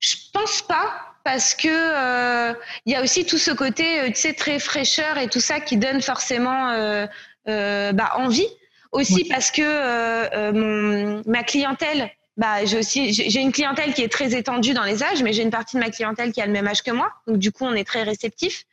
[0.00, 2.54] je pense pas parce que euh,
[2.86, 5.60] il y a aussi tout ce côté, euh, tu sais, très fraîcheur et tout ça
[5.60, 7.06] qui donne forcément euh,
[7.44, 8.48] bah, envie.
[8.92, 14.36] Aussi parce que mon, ma clientèle bah, j'ai aussi j'ai une clientèle qui est très
[14.36, 16.68] étendue dans les âges, mais j'ai une partie de ma clientèle qui a le même
[16.68, 18.64] âge que moi, donc du coup on est très réceptif.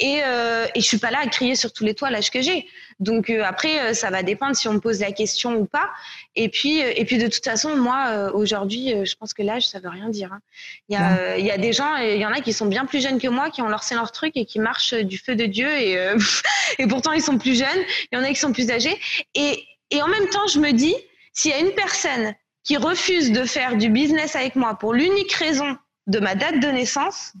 [0.00, 2.42] Et euh, et je suis pas là à crier sur tous les toits l'âge que
[2.42, 2.66] j'ai.
[2.98, 5.88] Donc euh, après euh, ça va dépendre si on me pose la question ou pas.
[6.34, 9.78] Et puis euh, et puis de toute façon moi aujourd'hui je pense que l'âge ça
[9.78, 10.32] veut rien dire.
[10.32, 10.40] Hein.
[10.88, 12.86] Il y a il y a des gens il y en a qui sont bien
[12.86, 15.46] plus jeunes que moi qui ont lancé leur truc et qui marchent du feu de
[15.46, 15.96] dieu et
[16.80, 17.84] et pourtant ils sont plus jeunes.
[18.10, 18.98] Il y en a qui sont plus âgés
[19.36, 20.96] et et en même temps je me dis
[21.32, 22.34] s'il y a une personne
[22.66, 26.66] qui refuse de faire du business avec moi pour l'unique raison de ma date de
[26.66, 27.32] naissance,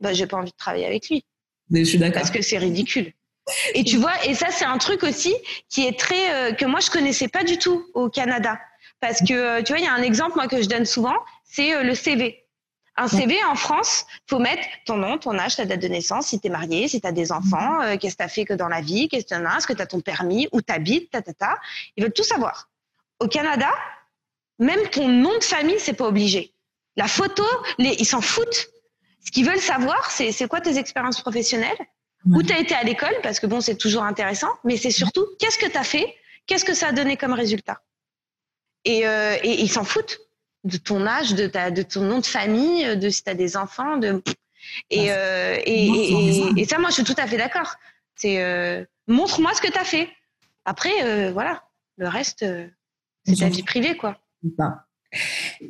[0.00, 1.24] bah, j'ai pas envie de travailler avec lui.
[1.68, 2.22] Mais je suis d'accord.
[2.22, 3.12] Parce que c'est ridicule.
[3.74, 5.34] Et tu vois, et ça c'est un truc aussi
[5.68, 8.58] qui est très euh, que moi je connaissais pas du tout au Canada,
[9.00, 11.16] parce que euh, tu vois, il y a un exemple moi que je donne souvent,
[11.44, 12.44] c'est euh, le CV.
[12.96, 16.40] Un CV en France, faut mettre ton nom, ton âge, ta date de naissance, si
[16.40, 18.68] tu es marié, si tu as des enfants, qu'est-ce que tu as fait que dans
[18.68, 21.10] la vie, qu'est-ce que tu as, est-ce que tu as ton permis, où tu habites,
[21.10, 21.58] ta, ta, ta.
[21.96, 22.68] Ils veulent tout savoir.
[23.18, 23.70] Au Canada,
[24.60, 26.54] même ton nom de famille, c'est pas obligé.
[26.96, 27.44] La photo,
[27.78, 28.68] les, ils s'en foutent.
[29.24, 31.78] Ce qu'ils veulent savoir, c'est c'est quoi tes expériences professionnelles,
[32.26, 35.26] où tu as été à l'école, parce que bon, c'est toujours intéressant, mais c'est surtout
[35.38, 36.14] qu'est-ce que tu as fait,
[36.46, 37.80] qu'est-ce que ça a donné comme résultat?
[38.84, 40.18] Et, euh, et, ils s'en foutent
[40.64, 43.56] de ton âge, de, ta, de ton nom de famille, de si tu as des
[43.56, 43.96] enfants.
[43.96, 44.22] De...
[44.90, 47.74] Et, euh, et, et, ça, moi, je suis tout à fait d'accord.
[48.14, 50.08] C'est euh, montre-moi ce que tu as fait.
[50.64, 51.64] Après, voilà,
[51.96, 52.44] le reste,
[53.24, 54.18] c'est ta vie privée, quoi.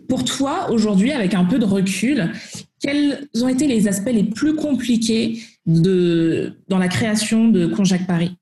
[0.09, 2.33] Pour toi, aujourd'hui, avec un peu de recul,
[2.81, 8.37] quels ont été les aspects les plus compliqués de, dans la création de Conjac Paris?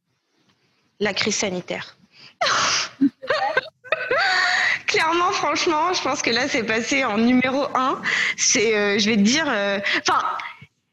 [1.01, 1.97] La crise sanitaire.
[4.87, 8.01] Clairement, franchement, je pense que là, c'est passé en numéro un.
[8.37, 10.25] C'est, euh, je vais te dire, euh, enfin,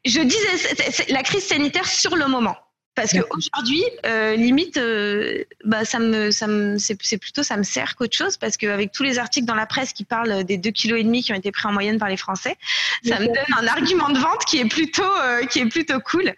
[0.04, 2.56] je disais la crise sanitaire sur le moment.
[2.96, 7.94] Parce qu'aujourd'hui, euh, limite, euh, bah, ça me, ça me, c'est plutôt ça me sert
[7.94, 10.98] qu'autre chose parce qu'avec tous les articles dans la presse qui parlent des deux kilos
[10.98, 12.56] et demi qui ont été pris en moyenne par les Français,
[13.04, 16.32] ça me donne un argument de vente qui est plutôt, euh, qui est plutôt cool.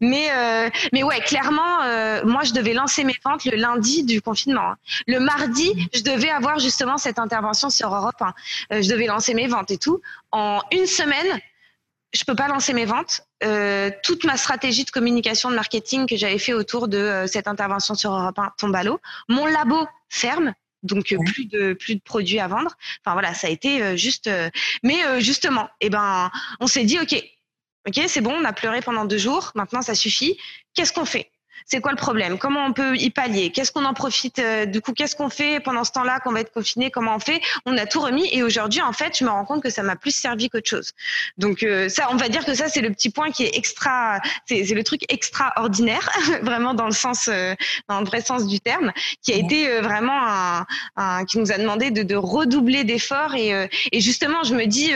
[0.00, 4.22] Mais, euh, mais ouais, clairement, euh, moi, je devais lancer mes ventes le lundi du
[4.22, 4.70] confinement.
[4.70, 4.76] Hein.
[5.06, 8.20] Le mardi, je devais avoir justement cette intervention sur Europe
[8.70, 8.80] 1.
[8.80, 10.00] je devais lancer mes ventes et tout.
[10.32, 11.40] En une semaine,
[12.12, 13.22] je peux pas lancer mes ventes.
[13.44, 17.48] Euh, toute ma stratégie de communication, de marketing que j'avais fait autour de euh, cette
[17.48, 19.00] intervention sur Europe 1 tombe à l'eau.
[19.28, 22.76] Mon labo ferme, donc euh, plus de plus de produits à vendre.
[23.04, 24.30] Enfin voilà, ça a été euh, juste.
[24.82, 27.14] mais justement, eh ben, on s'est dit ok,
[27.86, 29.52] ok, c'est bon, on a pleuré pendant deux jours.
[29.54, 30.38] Maintenant, ça suffit.
[30.74, 31.30] Qu'est-ce qu'on fait?
[31.66, 32.38] C'est quoi le problème?
[32.38, 33.50] Comment on peut y pallier?
[33.50, 36.40] Qu'est-ce qu'on en profite euh, Du coup, qu'est-ce qu'on fait pendant ce temps-là qu'on va
[36.40, 36.90] être confiné?
[36.90, 37.40] Comment on fait?
[37.66, 39.96] On a tout remis et aujourd'hui, en fait, je me rends compte que ça m'a
[39.96, 40.92] plus servi qu'autre chose.
[41.36, 44.20] Donc euh, ça, on va dire que ça, c'est le petit point qui est extra,
[44.46, 46.10] c'est le truc extraordinaire,
[46.42, 47.54] vraiment dans le sens, euh,
[47.88, 48.92] dans le vrai sens du terme,
[49.22, 50.66] qui a été vraiment un,
[50.96, 54.92] un, qui nous a demandé de, de redoubler d'efforts et, et, justement, je me dis,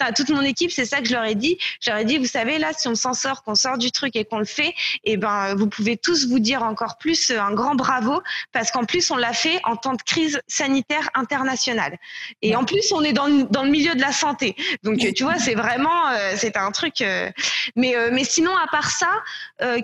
[0.00, 1.58] à toute mon équipe, c'est ça que je leur ai dit.
[1.80, 4.16] Je leur ai dit, vous savez, là, si on s'en sort, qu'on sort du truc
[4.16, 4.74] et qu'on le fait,
[5.04, 8.70] et eh ben, vous pouvez tous vous dire encore plus euh, un grand bravo parce
[8.70, 11.98] qu'en plus on l'a fait en temps de crise sanitaire internationale.
[12.42, 14.54] Et en plus on est dans, dans le milieu de la santé.
[14.84, 17.30] Donc tu vois c'est vraiment euh, c'est un truc euh,
[17.74, 19.10] mais mais sinon à part ça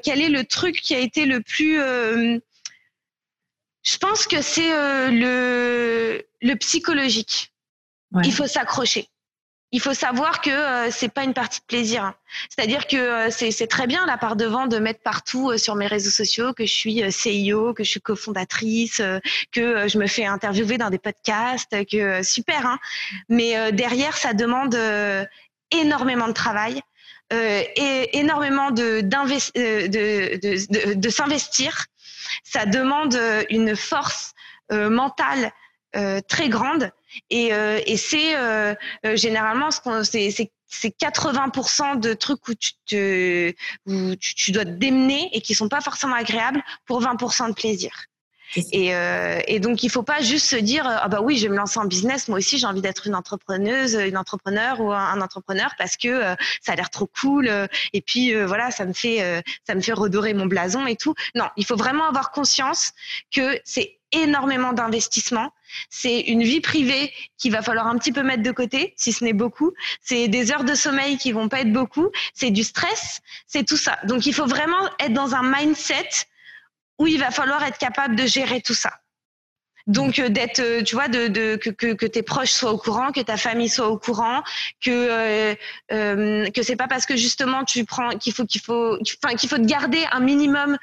[0.02, 1.76] quel est le truc qui a été le plus
[3.82, 4.70] je pense que c'est
[5.10, 7.52] le le psychologique.
[8.24, 9.09] Il faut s'accrocher
[9.72, 12.04] il faut savoir que euh, c'est pas une partie de plaisir.
[12.04, 12.14] Hein.
[12.48, 15.76] C'est-à-dire que euh, c'est très bien la part de vent de mettre partout euh, sur
[15.76, 19.00] mes réseaux sociaux que je suis CEO, que je suis cofondatrice,
[19.52, 22.66] que je me fais interviewer dans des podcasts, que super.
[22.66, 22.78] Hein.
[23.28, 24.76] Mais derrière, ça demande
[25.70, 26.80] énormément de travail.
[27.32, 31.86] et énormément de, de, de s'investir.
[32.42, 33.18] Ça demande
[33.50, 34.32] une force
[34.70, 35.52] mentale
[36.28, 36.90] très grande
[37.30, 37.50] et,
[37.86, 38.34] et c'est
[39.16, 40.30] généralement ce qu'on c'est
[40.70, 43.52] c'est 80% de trucs où tu te,
[43.86, 47.54] où tu, tu, dois te démener et qui sont pas forcément agréables pour 20% de
[47.54, 47.90] plaisir.
[48.56, 51.50] Et, euh, et, donc il faut pas juste se dire ah bah oui je vais
[51.50, 55.20] me lancer en business moi aussi j'ai envie d'être une entrepreneuse une entrepreneur ou un,
[55.20, 58.86] entrepreneur parce que euh, ça a l'air trop cool euh, et puis euh, voilà ça
[58.86, 62.32] me fait ça me fait redorer mon blason et tout non il faut vraiment avoir
[62.32, 62.92] conscience
[63.34, 65.52] que c'est énormément d'investissement.
[65.88, 69.24] C'est une vie privée qu'il va falloir un petit peu mettre de côté, si ce
[69.24, 69.72] n'est beaucoup.
[70.02, 72.10] C'est des heures de sommeil qui vont pas être beaucoup.
[72.34, 73.20] C'est du stress.
[73.46, 73.98] C'est tout ça.
[74.04, 76.08] Donc, il faut vraiment être dans un mindset
[77.00, 78.92] où il va falloir être capable de gérer tout ça.
[79.86, 83.38] Donc euh, d'être, euh, tu vois, de, que, tes proches soient au courant, que ta
[83.38, 84.42] famille soit au courant,
[84.84, 85.54] que euh,
[85.92, 89.48] euh que c'est pas parce que justement tu prends qu'il faut qu'il faut, enfin qu'il
[89.48, 90.76] faut te garder un minimum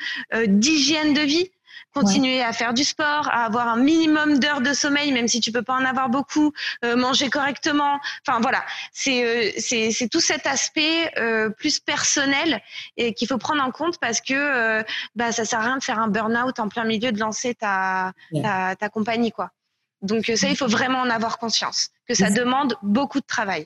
[0.47, 1.51] d'hygiène de vie
[1.99, 5.51] continuer à faire du sport, à avoir un minimum d'heures de sommeil, même si tu
[5.51, 7.99] peux pas en avoir beaucoup, euh, manger correctement.
[8.25, 12.61] Enfin voilà, c'est euh, c'est c'est tout cet aspect euh, plus personnel
[12.97, 14.83] et qu'il faut prendre en compte parce que euh,
[15.15, 18.13] bah ça sert à rien de faire un burn-out en plein milieu de lancer ta
[18.41, 19.51] ta, ta compagnie quoi.
[20.01, 23.65] Donc ça, il faut vraiment en avoir conscience que ça demande beaucoup de travail.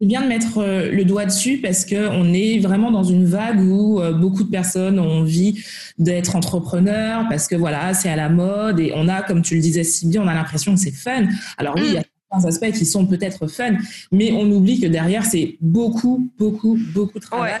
[0.00, 3.24] C'est bien de mettre euh, le doigt dessus parce que on est vraiment dans une
[3.24, 5.60] vague où euh, beaucoup de personnes ont envie
[5.98, 9.60] d'être entrepreneurs parce que voilà, c'est à la mode et on a, comme tu le
[9.60, 11.26] disais si bien, on a l'impression que c'est fun.
[11.56, 13.76] Alors oui, il y a certains aspects qui sont peut-être fun,
[14.12, 17.54] mais on oublie que derrière, c'est beaucoup, beaucoup, beaucoup de travail.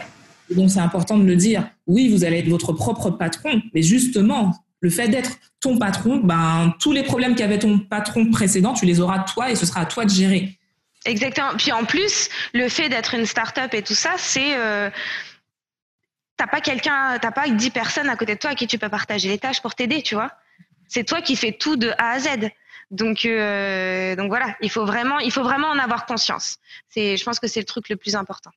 [0.54, 1.68] donc, c'est important de le dire.
[1.88, 6.72] Oui, vous allez être votre propre patron, mais justement, le fait d'être ton patron, ben,
[6.78, 9.86] tous les problèmes qu'avait ton patron précédent, tu les auras toi et ce sera à
[9.86, 10.57] toi de gérer.
[11.04, 11.56] Exactement.
[11.56, 14.90] Puis en plus, le fait d'être une start-up et tout ça, c'est euh,
[16.36, 18.88] t'as pas quelqu'un, t'as pas dix personnes à côté de toi à qui tu peux
[18.88, 20.32] partager les tâches pour t'aider, tu vois.
[20.88, 22.28] C'est toi qui fais tout de A à Z.
[22.90, 26.58] Donc, euh, donc voilà, il faut vraiment, il faut vraiment en avoir conscience.
[26.88, 28.50] C'est, je pense que c'est le truc le plus important.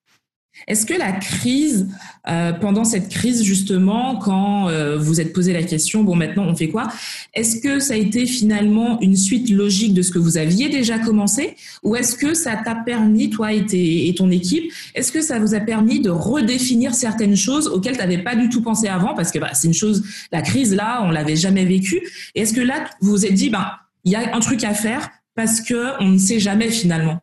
[0.67, 1.87] Est-ce que la crise,
[2.27, 6.55] euh, pendant cette crise justement, quand euh, vous êtes posé la question, bon maintenant on
[6.55, 6.89] fait quoi?
[7.33, 10.99] Est-ce que ça a été finalement une suite logique de ce que vous aviez déjà
[10.99, 11.55] commencé?
[11.83, 15.59] Ou est-ce que ça t'a permis, toi et, ton équipe, est-ce que ça vous a
[15.59, 19.15] permis de redéfinir certaines choses auxquelles tu n'avais pas du tout pensé avant?
[19.15, 22.01] Parce que bah, c'est une chose, la crise là, on l'avait jamais vécue.
[22.35, 23.71] Est-ce que là, vous vous êtes dit, ben,
[24.03, 27.21] il y a un truc à faire parce que on ne sait jamais finalement?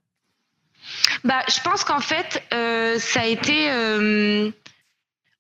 [1.25, 3.71] Bah, je pense qu'en fait, euh, ça a été.
[3.71, 4.51] Euh,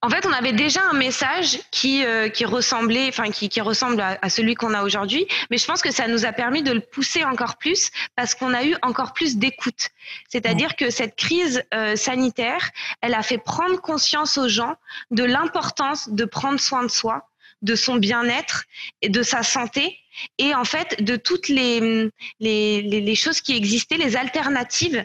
[0.00, 4.00] en fait, on avait déjà un message qui euh, qui ressemblait, enfin qui, qui ressemble
[4.00, 6.80] à, celui qu'on a aujourd'hui, mais je pense que ça nous a permis de le
[6.80, 9.88] pousser encore plus parce qu'on a eu encore plus d'écoute.
[10.28, 12.70] C'est-à-dire que cette crise euh, sanitaire,
[13.00, 14.76] elle a fait prendre conscience aux gens
[15.10, 17.28] de l'importance de prendre soin de soi,
[17.62, 18.66] de son bien-être
[19.02, 19.98] et de sa santé,
[20.38, 22.08] et en fait de toutes les,
[22.38, 25.04] les, les choses qui existaient, les alternatives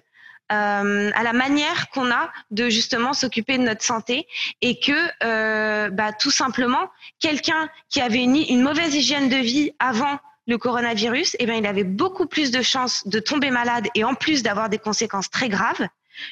[0.53, 4.27] euh, à la manière qu'on a de justement s'occuper de notre santé
[4.61, 4.93] et que
[5.23, 6.89] euh, bah, tout simplement
[7.19, 11.65] quelqu'un qui avait une, une, mauvaise hygiène de vie avant le coronavirus, eh bien, il
[11.65, 15.49] avait beaucoup plus de chances de tomber malade et en plus d'avoir des conséquences très
[15.49, 15.87] graves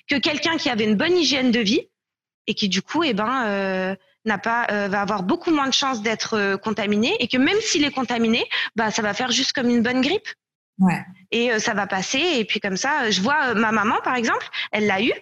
[0.08, 1.88] que quelqu'un qui avait une bonne hygiène de vie
[2.46, 3.96] et qui du coup, eh ben, euh,
[4.26, 7.92] n'a pas va avoir beaucoup moins de chances d'être contaminé et que même s'il est
[7.92, 8.46] contaminé,
[8.76, 10.28] bah ça va faire juste comme une bonne grippe.
[11.32, 12.20] Et euh, ça va passer.
[12.20, 15.14] Et puis comme ça, je vois euh, ma maman, par exemple, elle l'a eu.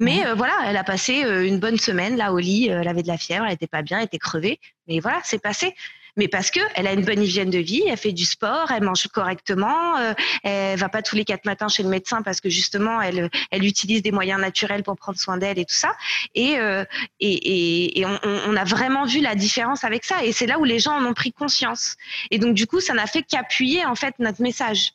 [0.00, 2.68] Mais euh, voilà, elle a passé une bonne semaine là au lit.
[2.68, 4.58] elle avait de la fièvre, elle était pas bien, elle était crevée.
[4.88, 5.74] Mais voilà, c'est passé
[6.16, 8.84] mais parce que elle a une bonne hygiène de vie, elle fait du sport, elle
[8.84, 12.48] mange correctement, euh, elle va pas tous les quatre matins chez le médecin parce que
[12.48, 15.92] justement elle elle utilise des moyens naturels pour prendre soin d'elle et tout ça.
[16.34, 16.84] Et euh,
[17.20, 20.24] et, et, et on, on, a vraiment vu la différence avec ça.
[20.24, 21.96] Et c'est là où les gens en ont pris conscience.
[22.30, 24.92] Et donc du coup, ça n'a fait qu'appuyer en fait notre message.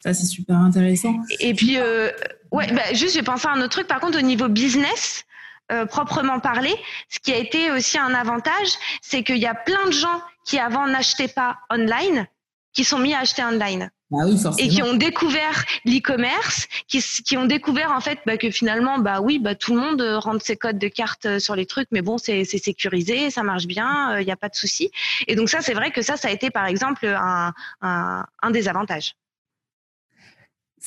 [0.00, 1.16] Ça c'est super intéressant.
[1.40, 2.10] Et puis euh,
[2.52, 3.88] ouais, bah, juste j'ai pensé à un autre truc.
[3.88, 5.24] Par contre, au niveau business,
[5.70, 6.74] euh, proprement parler,
[7.08, 8.68] ce qui a été aussi un avantage,
[9.02, 12.26] c'est qu'il y a plein de gens qui avant n'achetaient pas online,
[12.72, 13.90] qui sont mis à acheter online.
[14.10, 18.50] Bah oui, et qui ont découvert l'e-commerce, qui, qui, ont découvert en fait bah, que
[18.50, 21.66] finalement, bah oui, bah, tout le monde rentre ses codes de carte euh, sur les
[21.66, 24.90] trucs, mais bon, c'est sécurisé, ça marche bien, il euh, n'y a pas de souci.
[25.26, 27.52] Et donc ça, c'est vrai que ça, ça a été par exemple un,
[27.82, 29.14] un, un des avantages.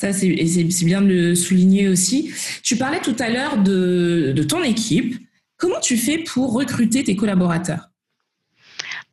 [0.02, 2.34] Ça, c'est bien de le souligner aussi.
[2.64, 5.14] Tu parlais tout à l'heure de, de, ton équipe.
[5.56, 7.90] Comment tu fais pour recruter tes collaborateurs?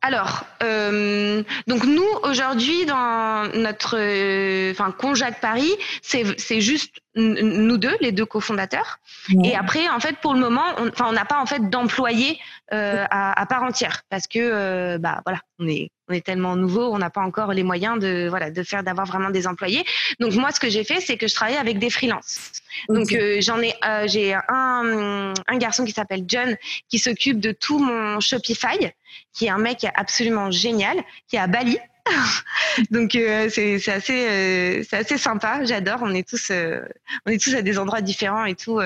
[0.02, 5.70] Alors, euh, donc nous aujourd'hui dans notre, euh, enfin Conjac Paris,
[6.02, 8.98] c'est juste nous deux, les deux cofondateurs.
[9.44, 12.40] Et après, en fait, pour le moment, on, on n'a pas en fait d'employés
[12.72, 16.56] euh, à, à, part entière parce que euh, bah voilà, on est on est tellement
[16.56, 19.84] nouveau, on n'a pas encore les moyens de voilà de faire d'avoir vraiment des employés.
[20.18, 22.52] Donc moi, ce que j'ai fait, c'est que je travaille avec des freelances.
[22.88, 23.74] Donc euh, j'en ai
[24.06, 26.56] j'ai un un garçon qui s'appelle John
[26.88, 28.92] qui s'occupe de tout mon Shopify,
[29.32, 30.98] qui est un mec absolument génial,
[31.28, 31.78] qui est à Bali
[32.90, 35.64] Donc euh, c'est assez euh, c'est assez sympa.
[35.64, 36.00] J'adore.
[36.02, 36.80] On est tous euh,
[37.26, 38.80] on est tous à des endroits différents et tout.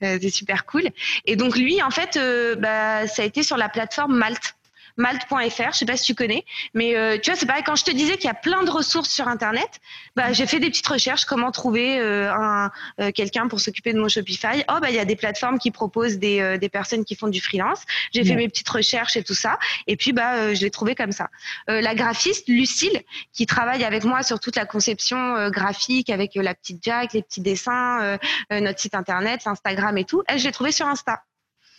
[0.00, 0.88] c'est super cool.
[1.24, 2.18] Et donc lui en fait
[2.58, 4.54] bah, ça a été sur la plateforme Malte
[4.98, 6.44] malte.fr, je sais pas si tu connais,
[6.74, 8.70] mais euh, tu vois, c'est pareil, quand je te disais qu'il y a plein de
[8.70, 9.80] ressources sur Internet,
[10.16, 12.70] bah, j'ai fait des petites recherches, comment trouver euh, un,
[13.00, 14.64] euh, quelqu'un pour s'occuper de mon Shopify.
[14.68, 17.40] Oh, bah, il y a des plateformes qui proposent des, des personnes qui font du
[17.40, 17.82] freelance.
[18.12, 21.12] J'ai fait mes petites recherches et tout ça, et puis bah, je l'ai trouvé comme
[21.12, 21.28] ça.
[21.68, 26.82] la graphiste, Lucille, qui travaille avec moi sur toute la conception graphique, avec la petite
[26.82, 28.18] Jack, les petits dessins,
[28.50, 31.22] notre site Internet, Instagram et tout, elle, je l'ai trouvée sur Insta.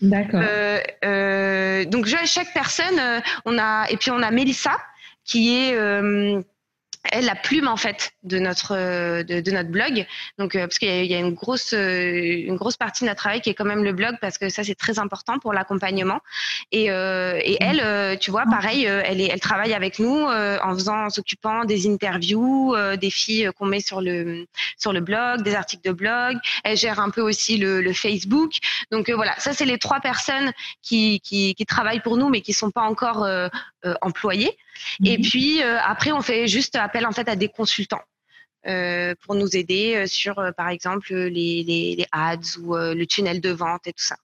[0.02, 0.41] D'accord.
[0.43, 4.78] Euh, euh, donc chaque personne, euh, on a et puis on a Mélissa
[5.26, 5.76] qui est
[7.12, 8.76] elle la plume en fait de notre
[9.24, 10.06] de, de notre blog.
[10.38, 13.50] Donc parce qu'il y, y, a une grosse une grosse partie de notre travail qui
[13.50, 16.20] est quand même le blog parce que ça c'est très important pour l'accompagnement.
[16.72, 21.06] Et, euh, et elle tu vois pareil elle est elle travaille avec nous en faisant
[21.06, 24.45] en s'occupant des interviews des filles qu'on met sur le
[24.78, 26.38] sur le blog des articles de blog.
[26.64, 28.52] Elle gère un peu aussi le, le Facebook.
[28.91, 32.54] Donc voilà ça c'est les trois personnes qui, qui, qui travaillent pour nous mais qui
[32.54, 33.26] sont pas encore
[34.01, 34.57] employées
[35.03, 35.23] et mhm.
[35.23, 38.01] puis euh, après, on fait juste appel en fait à des consultants.
[38.67, 43.51] Euh, pour nous aider euh, sur, par exemple, les, les, ads ou le tunnel de
[43.51, 44.17] vente et tout ça.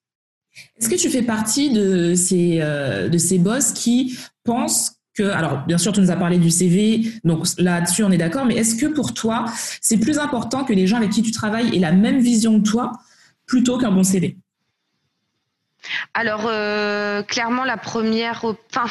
[0.78, 5.78] Est-ce que tu fais partie de ces, de ces boss qui pensent que, alors bien
[5.78, 8.88] sûr, tu nous as parlé du CV, donc là-dessus on est d'accord, mais est-ce que
[8.88, 9.45] pour toi,
[9.80, 12.68] c'est plus important que les gens avec qui tu travailles aient la même vision que
[12.68, 12.91] toi
[13.45, 14.38] plutôt qu'un bon CV
[16.14, 18.86] alors euh, clairement la première, enfin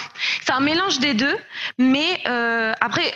[0.45, 1.36] c'est un mélange des deux,
[1.78, 3.12] mais euh, après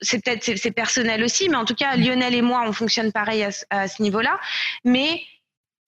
[0.00, 3.46] c'est peut-être c'est personnel aussi, mais en tout cas Lionel et moi on fonctionne pareil
[3.70, 4.38] à, ce niveau-là,
[4.84, 5.22] mais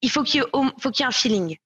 [0.03, 1.57] il faut qu'il y, ait un feeling.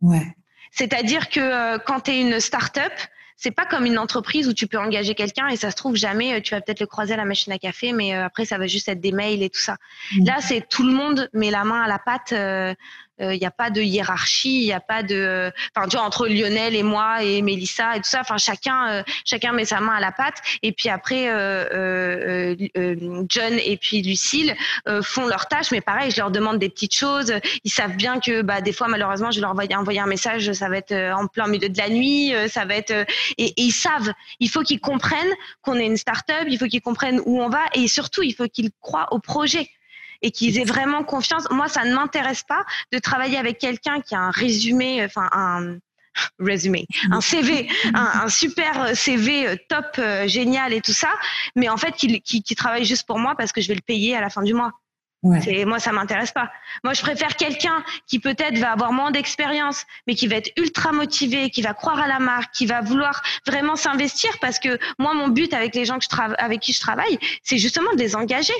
[0.00, 0.34] Ouais.
[0.70, 2.92] C'est-à-dire que euh, quand tu es une start-up,
[3.36, 6.42] c'est pas comme une entreprise où tu peux engager quelqu'un et ça se trouve jamais
[6.42, 8.88] tu vas peut-être le croiser à la machine à café mais après ça va juste
[8.88, 9.76] être des mails et tout ça.
[10.12, 10.26] Mmh.
[10.26, 12.34] Là c'est tout le monde met la main à la pâte
[13.20, 16.06] il euh, n'y a pas de hiérarchie, il n'y a pas de, enfin tu vois
[16.06, 19.80] entre Lionel et moi et Mélissa et tout ça, enfin chacun euh, chacun met sa
[19.80, 20.36] main à la pâte.
[20.62, 22.54] Et puis après euh,
[23.28, 24.54] John et puis Lucille
[25.02, 27.32] font leurs tâches, mais pareil je leur demande des petites choses,
[27.64, 30.68] ils savent bien que bah des fois malheureusement je leur envoie envoyer un message, ça
[30.68, 32.92] va être en plein milieu de la nuit, ça va être
[33.36, 36.82] et, et ils savent, il faut qu'ils comprennent qu'on est une start-up, il faut qu'ils
[36.82, 39.68] comprennent où on va et surtout il faut qu'ils croient au projet
[40.22, 41.48] et qu'ils aient vraiment confiance.
[41.50, 45.78] Moi, ça ne m'intéresse pas de travailler avec quelqu'un qui a un résumé, enfin un
[46.38, 51.10] résumé, un CV, un, super CV euh, top, euh, génial et tout ça,
[51.56, 54.16] mais en fait qui, qui, travaille juste pour moi parce que je vais le payer
[54.16, 54.72] à la fin du mois.
[55.24, 55.64] Ouais.
[55.64, 56.48] Moi, ça m'intéresse pas.
[56.84, 60.92] Moi, je préfère quelqu'un qui peut-être va avoir moins d'expérience, mais qui va être ultra
[60.92, 65.14] motivé, qui va croire à la marque, qui va vouloir vraiment s'investir, parce que moi,
[65.14, 68.14] mon but avec les gens que je avec qui je travaille, c'est justement de les
[68.14, 68.54] engager.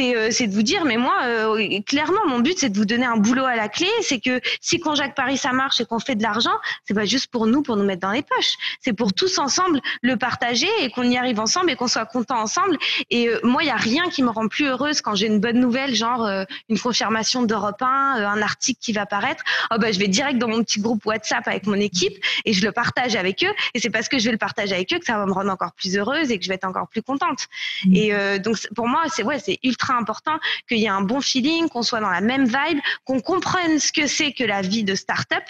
[0.00, 3.04] Euh, c'est de vous dire, mais moi, euh, clairement, mon but, c'est de vous donner
[3.04, 3.88] un boulot à la clé.
[4.00, 6.54] C'est que si quand Jacques Paris ça marche et qu'on fait de l'argent,
[6.86, 8.54] c'est pas juste pour nous, pour nous mettre dans les poches.
[8.80, 12.40] C'est pour tous ensemble le partager et qu'on y arrive ensemble et qu'on soit content
[12.40, 12.78] ensemble.
[13.10, 15.40] Et euh, moi, il y a rien qui me rend plus heureuse quand j'ai une
[15.40, 16.28] bonne nouvelle, genre
[16.68, 19.42] une confirmation d'Europe 1, un article qui va paraître.
[19.70, 22.64] Oh bah, je vais direct dans mon petit groupe WhatsApp avec mon équipe et je
[22.64, 23.52] le partage avec eux.
[23.74, 25.50] Et c'est parce que je vais le partager avec eux que ça va me rendre
[25.50, 27.48] encore plus heureuse et que je vais être encore plus contente.
[27.84, 27.96] Mmh.
[27.96, 31.68] Et donc pour moi, c'est ouais, c'est ultra important qu'il y ait un bon feeling,
[31.68, 34.94] qu'on soit dans la même vibe, qu'on comprenne ce que c'est que la vie de
[34.94, 35.44] start-up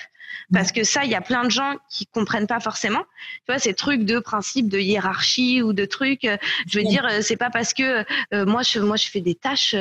[0.53, 3.03] parce que ça, il y a plein de gens qui comprennent pas forcément.
[3.47, 6.24] Tu vois, ces trucs de principe de hiérarchie ou de trucs.
[6.24, 8.05] Euh, je veux dire, euh, c'est pas parce que
[8.35, 9.74] euh, moi, je, moi, je fais des tâches.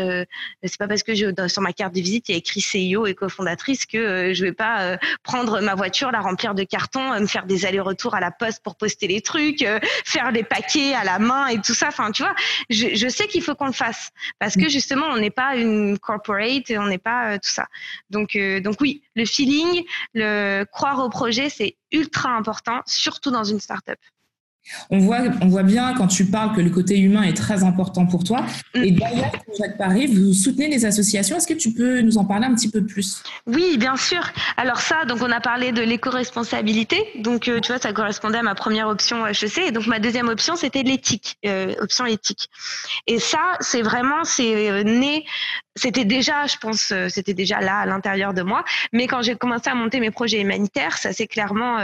[0.63, 3.05] c'est pas parce que je, sur ma carte de visite, il y a écrit CEO
[3.07, 7.45] et cofondatrice que je vais pas prendre ma voiture, la remplir de cartons, me faire
[7.45, 9.65] des allers-retours à la poste pour poster les trucs,
[10.05, 11.87] faire des paquets à la main et tout ça.
[11.87, 12.35] Enfin, tu vois,
[12.69, 15.97] je, je sais qu'il faut qu'on le fasse parce que justement, on n'est pas une
[15.99, 17.67] corporate, et on n'est pas tout ça.
[18.09, 19.83] Donc, donc oui, le feeling,
[20.13, 23.99] le croire au projet, c'est ultra important, surtout dans une startup.
[24.89, 28.05] On voit, on voit bien quand tu parles que le côté humain est très important
[28.05, 28.45] pour toi.
[28.75, 28.83] Mm.
[28.83, 31.37] Et d'ailleurs, Jacques Paris, vous soutenez les associations.
[31.37, 33.23] Est-ce que tu peux nous en parler un petit peu plus?
[33.47, 34.21] Oui, bien sûr.
[34.57, 36.97] Alors ça, donc on a parlé de l'éco-responsabilité.
[37.19, 39.57] Donc euh, tu vois, ça correspondait à ma première option HEC.
[39.67, 42.49] Et donc ma deuxième option, c'était l'éthique, euh, option éthique.
[43.07, 45.25] Et ça, c'est vraiment, c'est euh, né.
[45.75, 48.65] C'était déjà, je pense, c'était déjà là à l'intérieur de moi.
[48.91, 51.77] Mais quand j'ai commencé à monter mes projets humanitaires, ça s'est clairement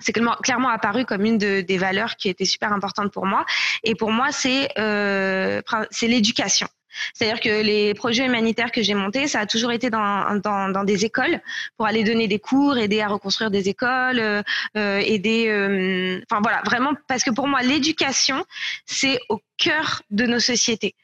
[0.00, 3.44] c'est clairement apparu comme une des valeurs qui était super importante pour moi.
[3.82, 6.68] Et pour moi, c'est euh, c'est l'éducation.
[7.14, 10.84] C'est-à-dire que les projets humanitaires que j'ai montés, ça a toujours été dans, dans, dans,
[10.84, 11.40] des écoles
[11.76, 14.42] pour aller donner des cours, aider à reconstruire des écoles, euh,
[14.76, 15.46] euh aider.
[15.48, 18.44] Euh, enfin voilà, vraiment parce que pour moi, l'éducation,
[18.86, 20.94] c'est au cœur de nos sociétés.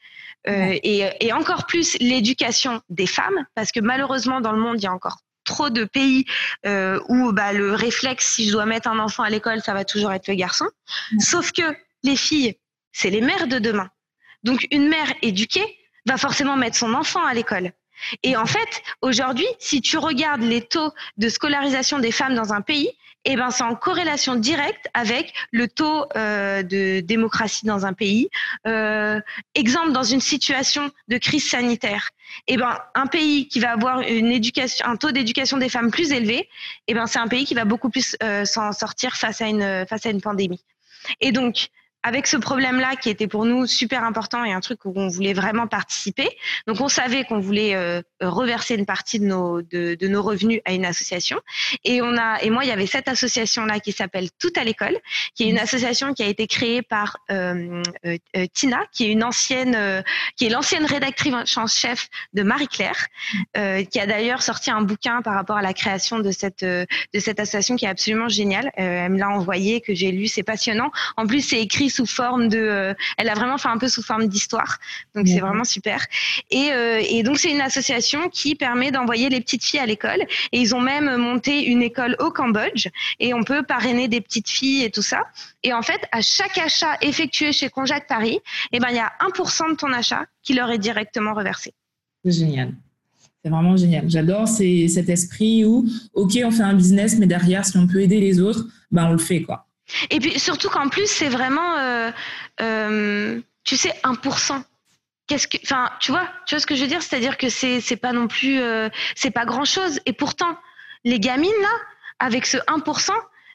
[0.47, 4.83] Euh, et, et, encore plus l'éducation des femmes, parce que malheureusement dans le monde, il
[4.83, 6.25] y a encore trop de pays
[6.65, 9.85] euh, où bah, le réflexe, si je dois mettre un enfant à l'école, ça va
[9.85, 10.65] toujours être le garçon.
[11.19, 11.63] Sauf que
[12.03, 12.55] les filles,
[12.91, 13.89] c'est les mères de demain.
[14.43, 17.71] Donc une mère éduquée va forcément mettre son enfant à l'école.
[18.23, 22.61] Et en fait, aujourd'hui, si tu regardes les taux de scolarisation des femmes dans un
[22.61, 22.91] pays,
[23.25, 28.29] eh ben, c'est en corrélation directe avec le taux euh, de démocratie dans un pays.
[28.67, 29.19] Euh,
[29.55, 32.11] exemple, dans une situation de crise sanitaire,
[32.47, 36.11] eh ben, un pays qui va avoir une éducation, un taux d'éducation des femmes plus
[36.11, 36.47] élevé,
[36.87, 39.85] eh ben, c'est un pays qui va beaucoup plus euh, s'en sortir face à une
[39.89, 40.63] face à une pandémie.
[41.19, 41.69] Et donc,
[42.05, 45.33] avec ce problème-là qui était pour nous super important et un truc où on voulait
[45.33, 46.29] vraiment participer.
[46.67, 50.61] Donc on savait qu'on voulait euh, reverser une partie de nos de, de, nos revenus
[50.65, 51.39] à une association
[51.83, 54.63] et on a et moi il y avait cette association là qui s'appelle Tout à
[54.63, 54.95] l'école,
[55.33, 58.17] qui est une association qui a été créée par euh, euh,
[58.53, 60.03] Tina, qui est une ancienne
[60.37, 63.07] qui est l'ancienne rédactrice en chef de Marie Claire,
[63.55, 66.85] qui a d'ailleurs sorti un bouquin par rapport à la création de cette de
[67.19, 68.69] cette association qui est absolument géniale.
[68.75, 70.91] elle me l'a envoyé que j'ai lu, c'est passionnant.
[71.17, 74.03] En plus c'est écrit sous forme de, euh, elle a vraiment fait un peu sous
[74.03, 74.77] forme d'histoire,
[75.15, 76.05] donc c'est vraiment super.
[76.51, 80.21] Et, euh, et donc c'est une association qui permet d'envoyer les petites filles à l'école.
[80.51, 82.87] Et ils ont même monté une école au Cambodge
[83.19, 85.23] et on peut parrainer des petites filles et tout ça.
[85.63, 88.39] Et en fait, à chaque achat effectué chez Conjac Paris,
[88.71, 91.73] eh ben il y a 1% de ton achat qui leur est directement reversé.
[92.23, 92.73] Génial.
[93.43, 94.09] C'est vraiment génial.
[94.09, 98.19] J'adore cet esprit où, OK, on fait un business, mais derrière, si on peut aider
[98.19, 99.64] les autres, ben on le fait, quoi.
[100.09, 102.11] Et puis surtout qu'en plus, c'est vraiment, euh,
[102.61, 104.63] euh, tu sais, 1%.
[105.27, 107.81] Qu'est-ce que, enfin, tu vois, tu vois ce que je veux dire, c'est-à-dire que c'est
[107.81, 109.99] c'est pas non plus, euh, c'est pas grand-chose.
[110.05, 110.57] Et pourtant,
[111.03, 111.71] les gamines là,
[112.19, 113.11] avec ce 1%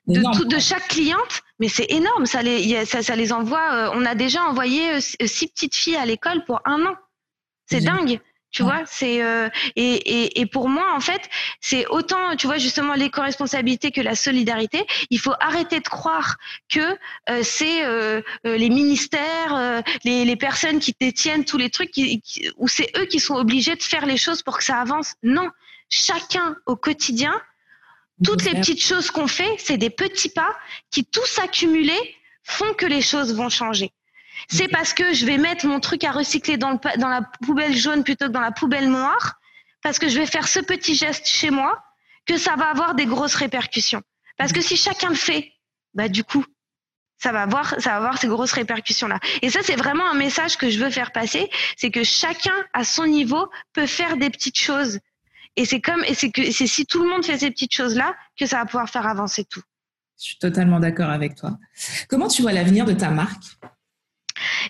[0.08, 2.26] de, de chaque cliente, mais c'est énorme.
[2.26, 3.92] Ça les, ça, ça les envoie.
[3.94, 6.96] on a déjà envoyé six petites filles à l'école pour un an.
[7.66, 8.20] C'est dingue.
[8.50, 9.94] Tu vois, c'est euh, et,
[10.24, 11.22] et, et, pour moi en fait,
[11.60, 14.84] c'est autant tu vois justement l'éco-responsabilité que la solidarité.
[15.10, 16.36] Il faut arrêter de croire
[16.68, 16.80] que
[17.28, 22.22] euh, c'est euh, les ministères, les, les, personnes qui détiennent tous les trucs, qui,
[22.56, 25.14] ou c'est eux qui sont obligés de faire les choses pour que ça avance.
[25.22, 25.48] Non,
[25.88, 27.40] chacun au quotidien,
[28.24, 30.56] toutes les petites choses qu'on fait, c'est des petits pas
[30.90, 33.92] qui tous accumulés font que les choses vont changer.
[34.48, 37.76] C'est parce que je vais mettre mon truc à recycler dans, le, dans la poubelle
[37.76, 39.40] jaune plutôt que dans la poubelle noire,
[39.82, 41.82] parce que je vais faire ce petit geste chez moi,
[42.26, 44.02] que ça va avoir des grosses répercussions.
[44.36, 45.52] Parce que si chacun le fait,
[45.94, 46.44] bah du coup,
[47.18, 49.18] ça va avoir, ça va avoir ces grosses répercussions là.
[49.42, 52.84] Et ça, c'est vraiment un message que je veux faire passer, c'est que chacun à
[52.84, 54.98] son niveau peut faire des petites choses.
[55.56, 57.96] Et c'est comme, et c'est que c'est si tout le monde fait ces petites choses
[57.96, 59.62] là que ça va pouvoir faire avancer tout.
[60.18, 61.58] Je suis totalement d'accord avec toi.
[62.08, 63.42] Comment tu vois l'avenir de ta marque?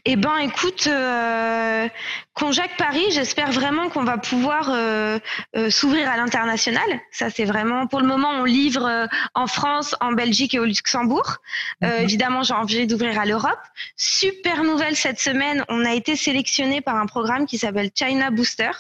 [0.05, 1.89] Eh ben, écoute, euh,
[2.35, 5.19] Conjac Paris, j'espère vraiment qu'on va pouvoir euh,
[5.57, 6.89] euh, s'ouvrir à l'international.
[7.13, 10.65] Ça, c'est vraiment, pour le moment, on livre euh, en France, en Belgique et au
[10.65, 11.37] Luxembourg.
[11.85, 12.05] Euh, mhm.
[12.05, 13.61] Évidemment, j'ai envie d'ouvrir à l'Europe.
[13.97, 18.71] Super nouvelle cette semaine, on a été sélectionné par un programme qui s'appelle China Booster.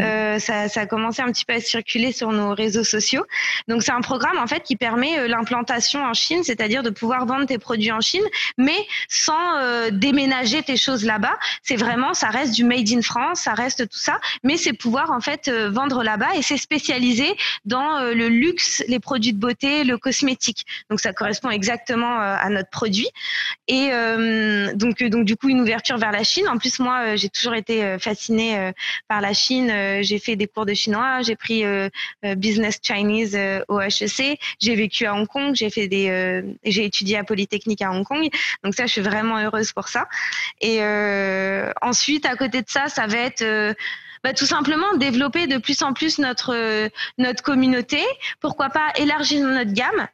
[0.00, 3.24] Euh, ça, a commencé un petit peu à circuler sur nos réseaux sociaux.
[3.68, 7.26] Donc c'est un programme en fait qui permet euh, l'implantation en Chine, c'est-à-dire de pouvoir
[7.26, 8.24] vendre tes produits en Chine,
[8.58, 8.76] mais
[9.08, 11.36] sans euh, déménager tes choses là-bas.
[11.62, 15.10] C'est vraiment, ça reste du made in France, ça reste tout ça, mais c'est pouvoir
[15.10, 19.98] en fait vendre là-bas et c'est spécialisé dans le luxe, les produits de beauté, le
[19.98, 20.66] cosmétique.
[20.88, 23.08] Donc ça correspond exactement à notre produit.
[23.68, 23.90] Et
[24.74, 26.48] donc donc du coup une ouverture vers la Chine.
[26.48, 28.72] En plus moi j'ai toujours été fascinée
[29.08, 31.88] par la Chine euh, j'ai fait des cours de chinois, j'ai pris euh,
[32.24, 33.36] euh, business Chinese
[33.68, 37.90] au HEC, j'ai vécu à Hong Kong, j'ai fait des, j'ai étudié à Polytechnique à
[37.90, 38.28] Hong Kong.
[38.64, 40.06] Donc ça, je suis vraiment heureuse pour ça.
[40.60, 40.80] Et
[41.82, 43.44] ensuite, à côté de ça, ça va être
[44.22, 46.88] bah, tout simplement développer de plus en plus notre
[47.18, 48.00] notre communauté.
[48.40, 50.06] Pourquoi pas élargir notre gamme.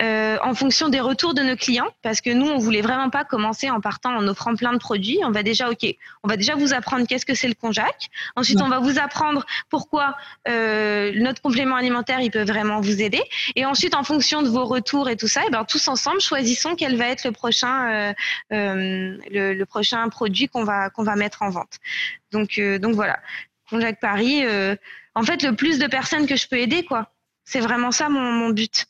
[0.00, 3.24] Euh, en fonction des retours de nos clients, parce que nous, on voulait vraiment pas
[3.24, 5.18] commencer en partant en offrant plein de produits.
[5.24, 5.84] On va déjà, ok,
[6.22, 8.08] on va déjà vous apprendre qu'est-ce que c'est le konjac.
[8.34, 10.16] Ensuite, on va vous apprendre pourquoi
[10.48, 13.22] euh, notre complément alimentaire, il peut vraiment vous aider.
[13.56, 16.20] Et ensuite, en fonction de vos retours et tout ça, et eh ben, tous ensemble,
[16.20, 18.12] choisissons quel va être le prochain, euh,
[18.52, 21.78] euh le, le, prochain produit qu'on va qu'on va mettre en vente.
[22.32, 23.18] Donc, euh, donc voilà,
[23.68, 24.44] konjac Paris.
[25.14, 27.12] en fait, le plus de personnes que je peux aider, quoi.
[27.44, 28.86] C'est vraiment ça mon, mon but.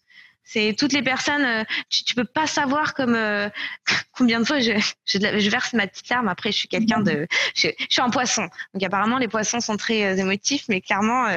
[0.53, 1.45] C'est toutes les personnes.
[1.45, 3.49] Euh, tu, tu peux pas savoir comme euh,
[4.17, 4.73] combien de fois je,
[5.07, 6.27] je, je, verse ma petite larme.
[6.27, 7.29] Après, je suis quelqu'un de.
[7.55, 8.49] Je, je, suis un poisson.
[8.75, 11.29] Donc apparemment, les poissons sont très euh, émotifs, mais clairement,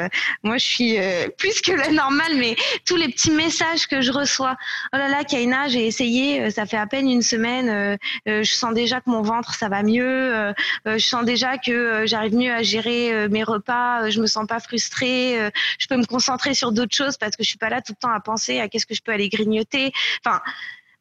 [0.42, 0.98] moi, je suis
[1.38, 2.36] plus que la normale.
[2.38, 2.56] Mais
[2.86, 4.56] tous les petits messages que je reçois.
[4.94, 6.50] Oh là là, Kaina, j'ai essayé.
[6.50, 7.98] ça fait à peine une semaine.
[8.26, 10.54] je sens déjà que mon ventre, ça va mieux.
[10.86, 14.10] je sens déjà que j'arrive mieux à gérer mes repas.
[14.10, 15.52] je me sens pas frustrée.
[15.78, 18.02] je peux me concentrer sur d'autres choses parce que je suis pas là tout le
[18.02, 19.92] temps à penser à qu'est-ce que je peux aller grignoter.
[20.26, 20.42] Enfin,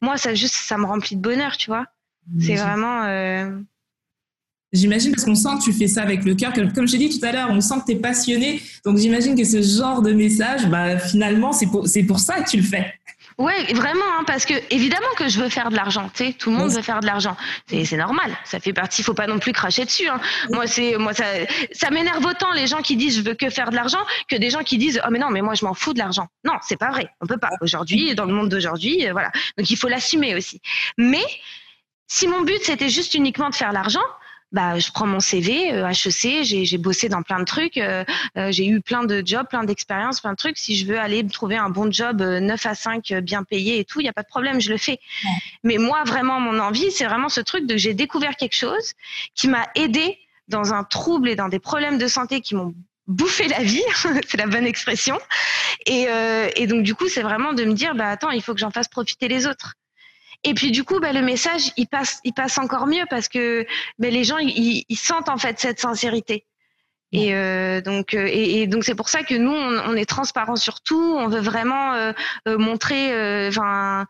[0.00, 1.86] moi, ça juste, ça me remplit de bonheur, tu vois.
[2.38, 3.04] C'est vraiment.
[3.04, 3.50] Euh,
[4.72, 6.52] j'imagine parce qu'on sent que tu fais ça avec le cœur.
[6.52, 8.62] Comme je t'ai dit tout à l'heure, on sent que tu es passionné.
[8.84, 12.58] Donc j'imagine que ce genre de message, bah, finalement, c'est pour, pour ça que tu
[12.58, 12.94] le fais.
[13.38, 16.10] Ouais, vraiment, hein, parce que évidemment que je veux faire de l'argent.
[16.14, 17.36] Tu sais, tout le monde veut faire de l'argent.
[17.66, 18.30] C'est normal.
[18.44, 19.02] Ça fait partie.
[19.02, 20.08] Faut pas non plus cracher dessus.
[20.08, 20.20] Hein.
[20.50, 21.24] Moi, c'est moi ça
[21.72, 24.50] ça m'énerve autant les gens qui disent je veux que faire de l'argent que des
[24.50, 26.28] gens qui disent oh mais non mais moi je m'en fous de l'argent.
[26.44, 27.08] Non, c'est pas vrai.
[27.20, 27.50] On peut pas.
[27.60, 29.30] Aujourd'hui, dans le monde d'aujourd'hui, euh, voilà.
[29.56, 30.60] Donc il faut l'assumer aussi.
[30.98, 31.24] Mais
[32.06, 34.00] si mon but c'était juste uniquement de faire l'argent,
[34.52, 38.04] bah, je prends mon CV, euh, HEC, j'ai bossé dans plein de trucs, euh,
[38.36, 40.58] euh, j'ai eu plein de jobs, plein d'expériences, plein de trucs.
[40.58, 44.00] Si je veux aller trouver un bon job 9 à 5, bien payé et tout,
[44.00, 45.00] il n'y a pas de problème, je le fais.
[45.64, 48.92] Mais moi, vraiment, mon envie, c'est vraiment ce truc de j'ai découvert quelque chose
[49.34, 52.74] qui m'a aidé dans un trouble et dans des problèmes de santé qui m'ont
[53.06, 53.82] bouffé la vie,
[54.28, 55.18] c'est la bonne expression.
[55.86, 56.06] Et,
[56.56, 58.70] et donc du coup, c'est vraiment de me dire, bah attends, il faut que j'en
[58.70, 59.74] fasse profiter les autres.
[60.44, 63.64] Et puis du coup, bah, le message, il passe, il passe encore mieux parce que
[63.98, 66.44] bah, les gens, ils, ils, sentent en fait cette sincérité.
[67.12, 70.08] Et euh, donc, euh, et, et, donc c'est pour ça que nous, on, on est
[70.08, 71.16] transparent sur tout.
[71.18, 72.12] On veut vraiment euh,
[72.48, 73.48] euh montrer.
[73.48, 74.06] Enfin,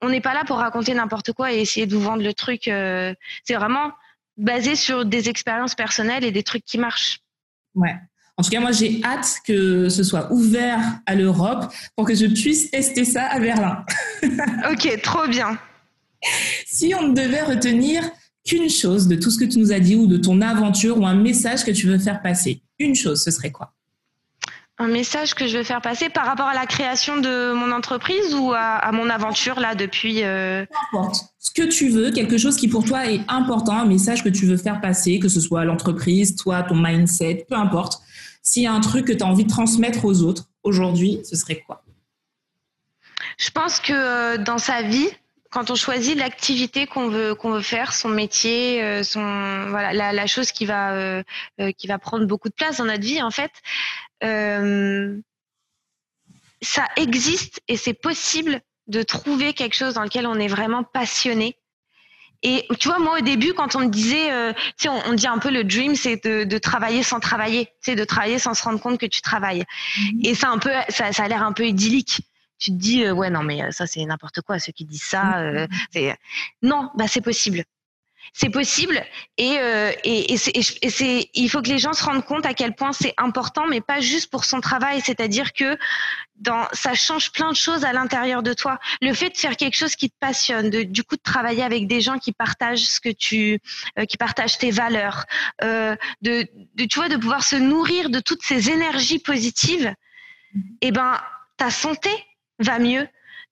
[0.00, 2.62] on n'est pas là pour raconter n'importe quoi et essayer de vous vendre le truc.
[2.64, 3.92] c'est vraiment
[4.36, 7.18] basé sur des expériences personnelles et des trucs qui marchent.
[7.74, 7.96] Ouais.
[8.36, 12.26] En tout cas, moi, j'ai hâte que ce soit ouvert à l'Europe pour que je
[12.26, 13.84] puisse tester ça à Berlin.
[14.70, 15.58] ok, trop bien.
[16.66, 18.02] Si on ne devait retenir
[18.44, 21.06] qu'une chose de tout ce que tu nous as dit ou de ton aventure ou
[21.06, 23.74] un message que tu veux faire passer, une chose, ce serait quoi?
[24.80, 28.32] Un message que je veux faire passer par rapport à la création de mon entreprise
[28.34, 30.64] ou à, mon aventure là depuis euh...
[30.66, 31.24] Peu importe.
[31.40, 34.46] Ce que tu veux, quelque chose qui pour toi est important, un message que tu
[34.46, 38.00] veux faire passer, que ce soit l'entreprise, toi, ton mindset, peu importe.
[38.42, 41.34] S'il y a un truc que tu as envie de transmettre aux autres aujourd'hui, ce
[41.34, 41.82] serait quoi?
[43.36, 45.08] Je pense que euh, dans sa vie,
[45.50, 50.12] quand on choisit l'activité qu'on veut qu'on veut faire, son métier, euh, son voilà la,
[50.12, 51.22] la chose qui va euh,
[51.60, 53.52] euh, qui va prendre beaucoup de place dans notre vie en fait,
[54.24, 55.16] euh,
[56.60, 61.56] ça existe et c'est possible de trouver quelque chose dans lequel on est vraiment passionné.
[62.42, 65.14] Et tu vois, moi au début, quand on me disait, euh, tu sais, on, on,
[65.14, 68.38] dit un peu le dream, c'est de, de, travailler sans travailler, tu sais, de travailler
[68.38, 69.64] sans se rendre compte que tu travailles.
[69.98, 70.20] Mmh.
[70.22, 72.20] Et ça un peu, ça, ça a l'air un peu idyllique
[72.58, 75.02] tu te dis euh, ouais non mais euh, ça c'est n'importe quoi ceux qui disent
[75.02, 76.16] ça euh, c'est
[76.62, 77.64] non bah c'est possible.
[78.34, 79.02] C'est possible
[79.36, 82.74] et euh, et, et c'est il faut que les gens se rendent compte à quel
[82.74, 85.00] point c'est important mais pas juste pour son travail.
[85.00, 85.78] C'est-à-dire que
[86.36, 88.78] dans ça change plein de choses à l'intérieur de toi.
[89.00, 91.86] Le fait de faire quelque chose qui te passionne de, du coup de travailler avec
[91.86, 93.60] des gens qui partagent ce que tu
[93.98, 95.24] euh, qui partagent tes valeurs
[95.62, 99.92] euh, de, de tu vois de pouvoir se nourrir de toutes ces énergies positives
[100.80, 101.18] et eh ben
[101.56, 102.10] ta santé
[102.58, 103.06] va mieux,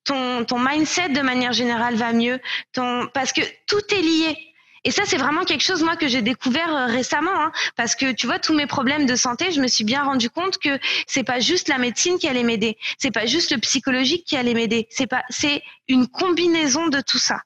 [0.04, 2.40] ton, ton mindset de manière générale va mieux,
[2.72, 4.38] ton, parce que tout est lié.
[4.84, 8.12] Et ça, c'est vraiment quelque chose, moi, que j'ai découvert euh, récemment, hein, parce que
[8.12, 10.78] tu vois, tous mes problèmes de santé, je me suis bien rendu compte que
[11.09, 14.54] c'est pas juste la médecine qui allait m'aider, c'est pas juste le psychologique qui allait
[14.54, 17.42] m'aider, c'est pas, c'est une combinaison de tout ça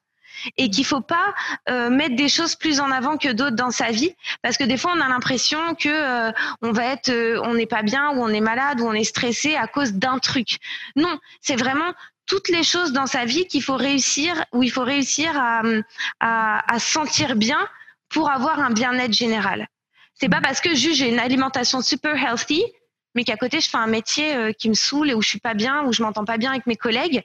[0.57, 1.33] et qu'il faut pas
[1.69, 4.77] euh, mettre des choses plus en avant que d'autres dans sa vie parce que des
[4.77, 6.31] fois on a l'impression que euh,
[6.61, 9.03] on va être euh, on n'est pas bien ou on est malade ou on est
[9.03, 10.57] stressé à cause d'un truc.
[10.95, 11.93] Non, c'est vraiment
[12.25, 15.31] toutes les choses dans sa vie qu'il faut réussir où il faut réussir
[16.19, 17.67] à, sentir bien
[18.09, 19.67] pour avoir un bien-être général.
[20.13, 22.63] C'est pas parce que j'ai une alimentation super healthy
[23.15, 25.53] mais qu'à côté je fais un métier qui me saoule et où je suis pas
[25.53, 27.23] bien, où je m'entends pas bien avec mes collègues,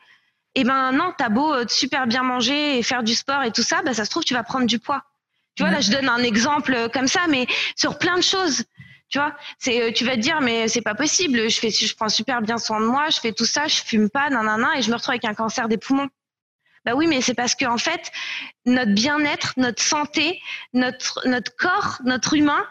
[0.59, 3.63] eh ben non, t'as beau euh, super bien manger et faire du sport et tout
[3.63, 5.05] ça, bah ça se trouve tu vas prendre du poids.
[5.55, 7.47] Tu vois, là je donne un exemple euh, comme ça, mais
[7.77, 8.65] sur plein de choses.
[9.09, 11.49] Tu vois, c'est tu vas te dire mais c'est pas possible.
[11.49, 14.09] Je fais, je prends super bien soin de moi, je fais tout ça, je fume
[14.09, 16.09] pas, nanana, et je me retrouve avec un cancer des poumons.
[16.87, 18.11] Bah oui, mais c'est parce que en fait,
[18.65, 20.41] notre bien-être, notre santé,
[20.73, 22.65] notre notre corps, notre humain,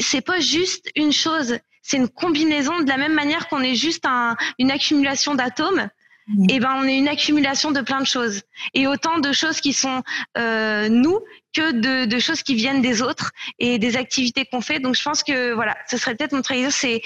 [0.00, 1.58] c'est pas juste une chose.
[1.80, 5.88] C'est une combinaison de la même manière qu'on est juste un, une accumulation d'atomes.
[6.26, 6.44] Mmh.
[6.44, 9.60] Et eh ben on est une accumulation de plein de choses et autant de choses
[9.60, 10.02] qui sont
[10.38, 11.20] euh, nous
[11.52, 14.80] que de, de, choses qui viennent des autres et des activités qu'on fait.
[14.80, 17.02] Donc je pense que voilà, ce serait peut-être mon trahison, c'est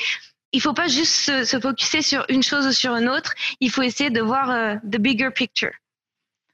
[0.53, 3.35] il faut pas juste se, se focuser sur une chose ou sur une autre.
[3.61, 5.73] Il faut essayer de voir euh, the bigger picture.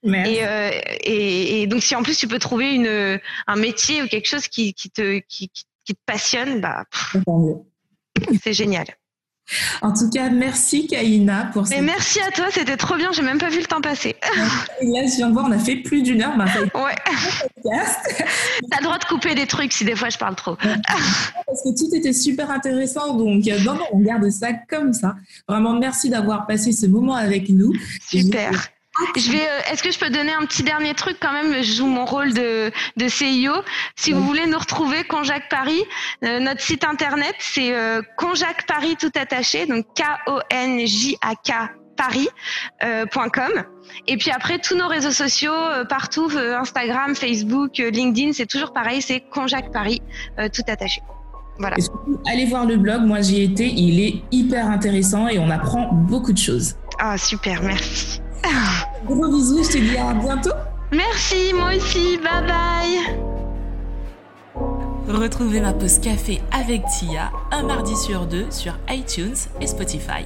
[0.07, 4.07] Et, euh, et, et, donc si en plus tu peux trouver une, un métier ou
[4.07, 6.85] quelque chose qui, qui, te, qui, qui te passionne, bah,
[8.43, 8.87] c'est génial.
[9.83, 11.77] En tout cas, merci Kaina pour ça.
[11.77, 14.17] Et merci à toi, c'était trop bien, j'ai même pas vu le temps passer.
[14.83, 16.35] Là, je viens de voir, on a fait plus d'une heure.
[16.75, 16.95] ouais.
[17.65, 20.57] T'as le droit de couper des trucs si des fois je parle trop.
[20.57, 25.15] Parce que tout était super intéressant, donc euh, non, non, on garde ça comme ça.
[25.49, 27.73] Vraiment, merci d'avoir passé ce moment avec nous.
[28.09, 28.71] Super.
[29.17, 29.47] Je vais.
[29.47, 31.63] Euh, est-ce que je peux donner un petit dernier truc quand même?
[31.63, 33.53] Je joue mon rôle de, de CIO.
[33.97, 35.83] Si vous voulez nous retrouver, Conjac Paris,
[36.25, 41.17] euh, notre site internet c'est euh, Conjac Paris tout attaché, donc K O N J
[41.23, 43.53] A K paris.com.
[43.55, 43.63] Euh,
[44.09, 45.53] et puis après, tous nos réseaux sociaux,
[45.89, 50.03] partout, Instagram, Facebook, LinkedIn, c'est toujours pareil, c'est Conjac Paris,
[50.53, 51.03] tout attaché.
[51.59, 51.77] Voilà.
[52.27, 55.93] allez voir le blog, moi j'y ai été, il est hyper intéressant et on apprend
[55.93, 56.75] beaucoup de choses.
[56.99, 58.21] Ah super, merci.
[59.07, 60.55] Gros bisous, je te dis à bientôt.
[60.93, 63.25] Merci, moi aussi, bye bye.
[65.09, 70.25] Retrouvez ma pause café avec Tia un mardi sur deux sur iTunes et Spotify.